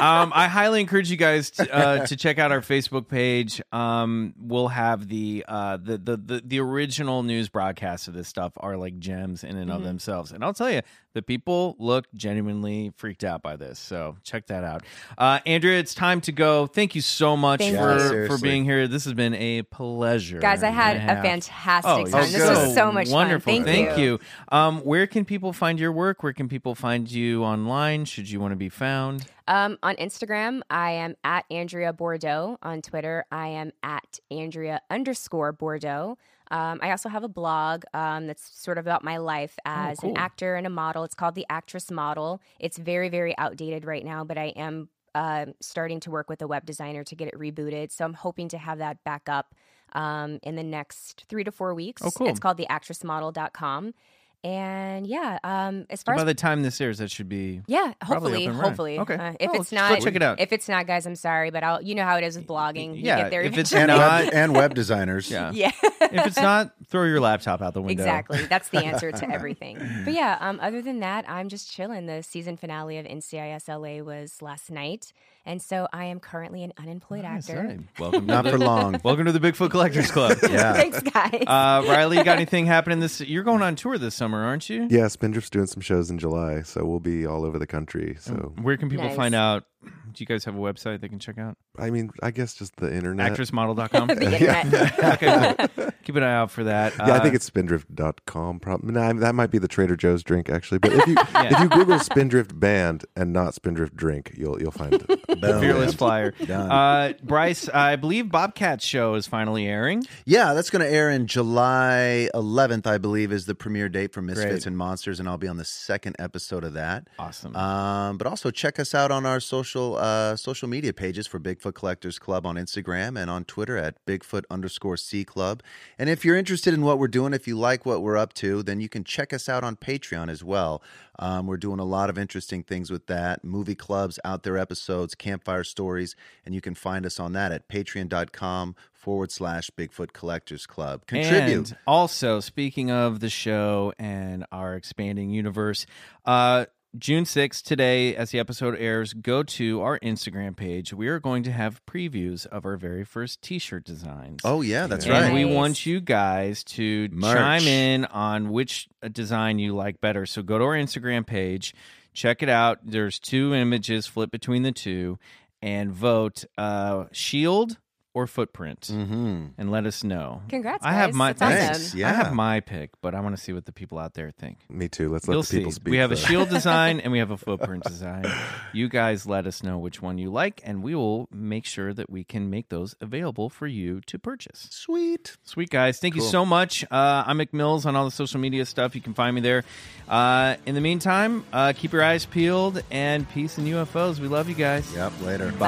[0.10, 3.61] um, I highly encourage you guys to, uh, to check out our Facebook page.
[3.72, 8.53] Um, we'll have the, uh, the the the the original news broadcasts of this stuff
[8.57, 10.31] are like gems in and of themselves.
[10.31, 10.81] And I'll tell you,
[11.14, 13.80] the people look genuinely freaked out by this.
[13.80, 14.84] So check that out.
[15.18, 16.68] Uh, Andrea, it's time to go.
[16.68, 18.27] Thank you so much Thank for you.
[18.27, 18.88] for being here.
[18.88, 22.31] This has been a pleasure, Guys, I had and a fantastic Oh, time.
[22.31, 23.53] This you're was so much wonderful.
[23.53, 23.64] fun.
[23.64, 24.19] Thank, you.
[24.52, 26.22] Um, where can people find your work?
[26.23, 28.06] Where can people find you online?
[28.06, 29.26] Should you want to be found?
[29.48, 32.57] Um, on Instagram, I am at Andrea Bordeaux.
[32.61, 36.18] On Twitter, I am at Andrea underscore Bordeaux.
[36.51, 40.17] Um, I also have a blog um, that's sort of about my life as an
[40.17, 41.03] actor and a model.
[41.03, 42.41] It's called The Actress Model.
[42.59, 46.47] It's very, very outdated right now, but I am uh, starting to work with a
[46.47, 47.91] web designer to get it rebooted.
[47.91, 49.53] So I'm hoping to have that back up
[49.93, 52.01] um, in the next three to four weeks.
[52.03, 52.27] Oh, cool.
[52.27, 53.93] It's called theactressmodel.com.
[54.41, 57.91] And yeah, um, as far By as the time this airs, that should be yeah,
[58.02, 58.98] hopefully, up hopefully.
[58.99, 59.16] Okay.
[59.16, 60.40] Uh, if Oh, it's not, check it out.
[60.40, 61.82] If it's not, guys, I'm sorry, but I'll.
[61.82, 62.95] You know how it is with blogging.
[62.95, 65.30] You Yeah, get there if it's and, not- web, and web designers.
[65.32, 65.52] yeah.
[65.53, 68.02] yeah, if it's not, throw your laptop out the window.
[68.02, 68.45] exactly.
[68.45, 69.78] That's the answer to everything.
[70.06, 72.06] But yeah, um, other than that, I'm just chilling.
[72.06, 75.11] The season finale of NCIS LA was last night,
[75.45, 77.61] and so I am currently an unemployed Nice, actor.
[77.61, 77.80] all right.
[77.99, 79.02] Welcome, Not to for the, long.
[79.03, 80.38] Welcome to the Bigfoot Collectors Club.
[80.44, 80.74] Yeah.
[80.74, 81.44] Thanks, guys.
[81.45, 83.20] Uh, Riley, you got anything happening this?
[83.20, 84.88] You're going on tour this summer, aren't you?
[84.89, 88.18] Yeah, Spindrift's doing some shows in July, so we'll be all over the country.
[88.19, 89.15] So, Where can people Nice.
[89.15, 89.65] find out?
[89.84, 91.56] Do you guys have a website they can check out?
[91.77, 93.31] I mean, I guess just the internet.
[93.31, 94.07] Actressmodel.com.
[94.07, 94.99] the internet.
[95.23, 95.89] okay, cool.
[96.03, 96.93] Keep an eye out for that.
[96.97, 98.60] Yeah, I think Uh, it's spindrift.com.
[98.60, 100.80] Probably nah, that might be the Trader Joe's drink actually.
[100.80, 104.93] But if you if you Google Spindrift band and not Spindrift drink, you'll you'll find
[104.93, 105.06] it.
[105.39, 106.31] Fearless Flyer.
[106.31, 106.72] Done.
[106.72, 110.03] Uh, Bryce, I believe Bobcat's show is finally airing.
[110.26, 114.22] Yeah, that's going to air in July 11th, I believe, is the premiere date for
[114.22, 114.65] Misfits Great.
[114.65, 117.07] and Monsters, and I'll be on the second episode of that.
[117.19, 117.56] Awesome.
[117.56, 121.74] Um, but also check us out on our social uh, social media pages for Bigfoot
[121.74, 125.62] Collectors Club on Instagram and on Twitter at Bigfoot underscore C Club.
[125.98, 128.64] And if you're interested in what we're doing, if you like what we're up to,
[128.64, 130.82] then you can check us out on Patreon as well.
[131.18, 135.16] Um, we're doing a lot of interesting things with that movie clubs, out there episodes,
[135.16, 136.16] campfire stories,
[136.46, 141.06] and you can find us on that at patreon.com forward slash Bigfoot Collectors Club.
[141.08, 141.72] Contribute.
[141.72, 145.86] And also, speaking of the show and our expanding universe,
[146.26, 146.66] uh,
[146.98, 150.91] June 6th, today, as the episode airs, go to our Instagram page.
[150.91, 154.41] We are going to have previews of our very first t shirt designs.
[154.44, 155.34] Oh yeah, that's and right.
[155.34, 157.38] we want you guys to Merch.
[157.38, 160.26] chime in on which uh, design you like better.
[160.26, 161.76] So go to our Instagram page,
[162.14, 162.80] check it out.
[162.84, 165.20] There's two images, flip between the two,
[165.61, 167.78] and vote uh, shield
[168.14, 169.45] or footprint, Mm-hmm.
[169.57, 170.41] and let us know.
[170.49, 171.15] Congrats, I have guys.
[171.15, 171.41] my That's
[171.73, 171.99] awesome.
[171.99, 172.03] Thanks.
[172.03, 174.57] I have my pick, but I want to see what the people out there think.
[174.69, 175.10] Me too.
[175.10, 175.76] Let's let You'll the people see.
[175.76, 175.91] speak.
[175.91, 178.26] We have a shield design and we have a footprint design.
[178.73, 182.10] You guys let us know which one you like, and we will make sure that
[182.10, 184.68] we can make those available for you to purchase.
[184.72, 185.38] Sweet.
[185.44, 186.84] Sweet guys, thank you so much.
[186.91, 188.95] Uh, I'm McMills on all the social media stuff.
[188.95, 189.64] You can find me there.
[190.07, 194.19] Uh, in the meantime, uh, keep your eyes peeled and peace and UFOs.
[194.19, 194.91] We love you guys.
[194.95, 195.14] Yep.
[195.22, 195.52] Later.
[195.53, 195.68] Bye.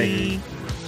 [0.00, 0.81] have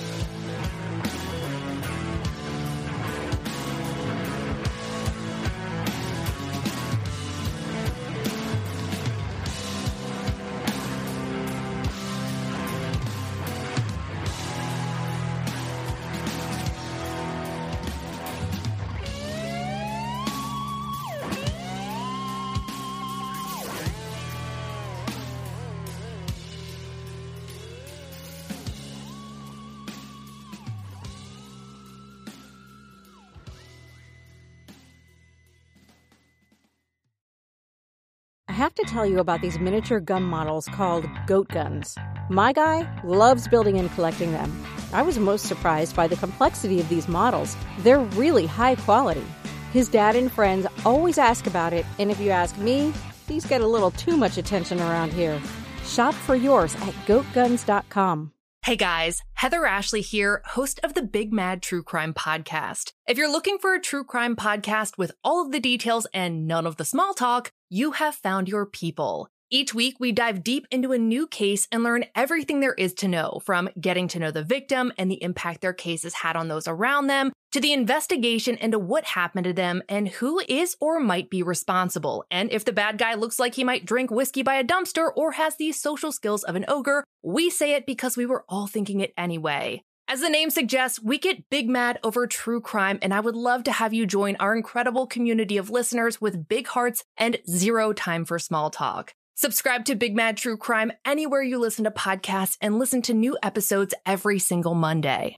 [38.95, 41.99] tell you about these miniature gun models called goat guns.
[42.31, 44.65] My guy loves building and collecting them.
[44.93, 47.57] I was most surprised by the complexity of these models.
[47.81, 49.27] They're really high quality.
[49.73, 52.93] His dad and friends always ask about it, and if you ask me,
[53.27, 55.43] these get a little too much attention around here.
[55.85, 58.31] Shop for yours at goatguns.com.
[58.65, 62.93] Hey guys, Heather Ashley here, host of the Big Mad True Crime Podcast.
[63.07, 66.67] If you're looking for a true crime podcast with all of the details and none
[66.67, 69.29] of the small talk, you have found your people.
[69.51, 73.09] Each week, we dive deep into a new case and learn everything there is to
[73.09, 76.47] know from getting to know the victim and the impact their case has had on
[76.47, 81.01] those around them, to the investigation into what happened to them and who is or
[81.01, 82.25] might be responsible.
[82.31, 85.33] And if the bad guy looks like he might drink whiskey by a dumpster or
[85.33, 89.01] has the social skills of an ogre, we say it because we were all thinking
[89.01, 89.83] it anyway.
[90.07, 93.65] As the name suggests, we get big mad over true crime, and I would love
[93.65, 98.27] to have you join our incredible community of listeners with big hearts and zero time
[98.27, 99.15] for small talk.
[99.35, 103.37] Subscribe to Big Mad True Crime anywhere you listen to podcasts and listen to new
[103.43, 105.37] episodes every single Monday.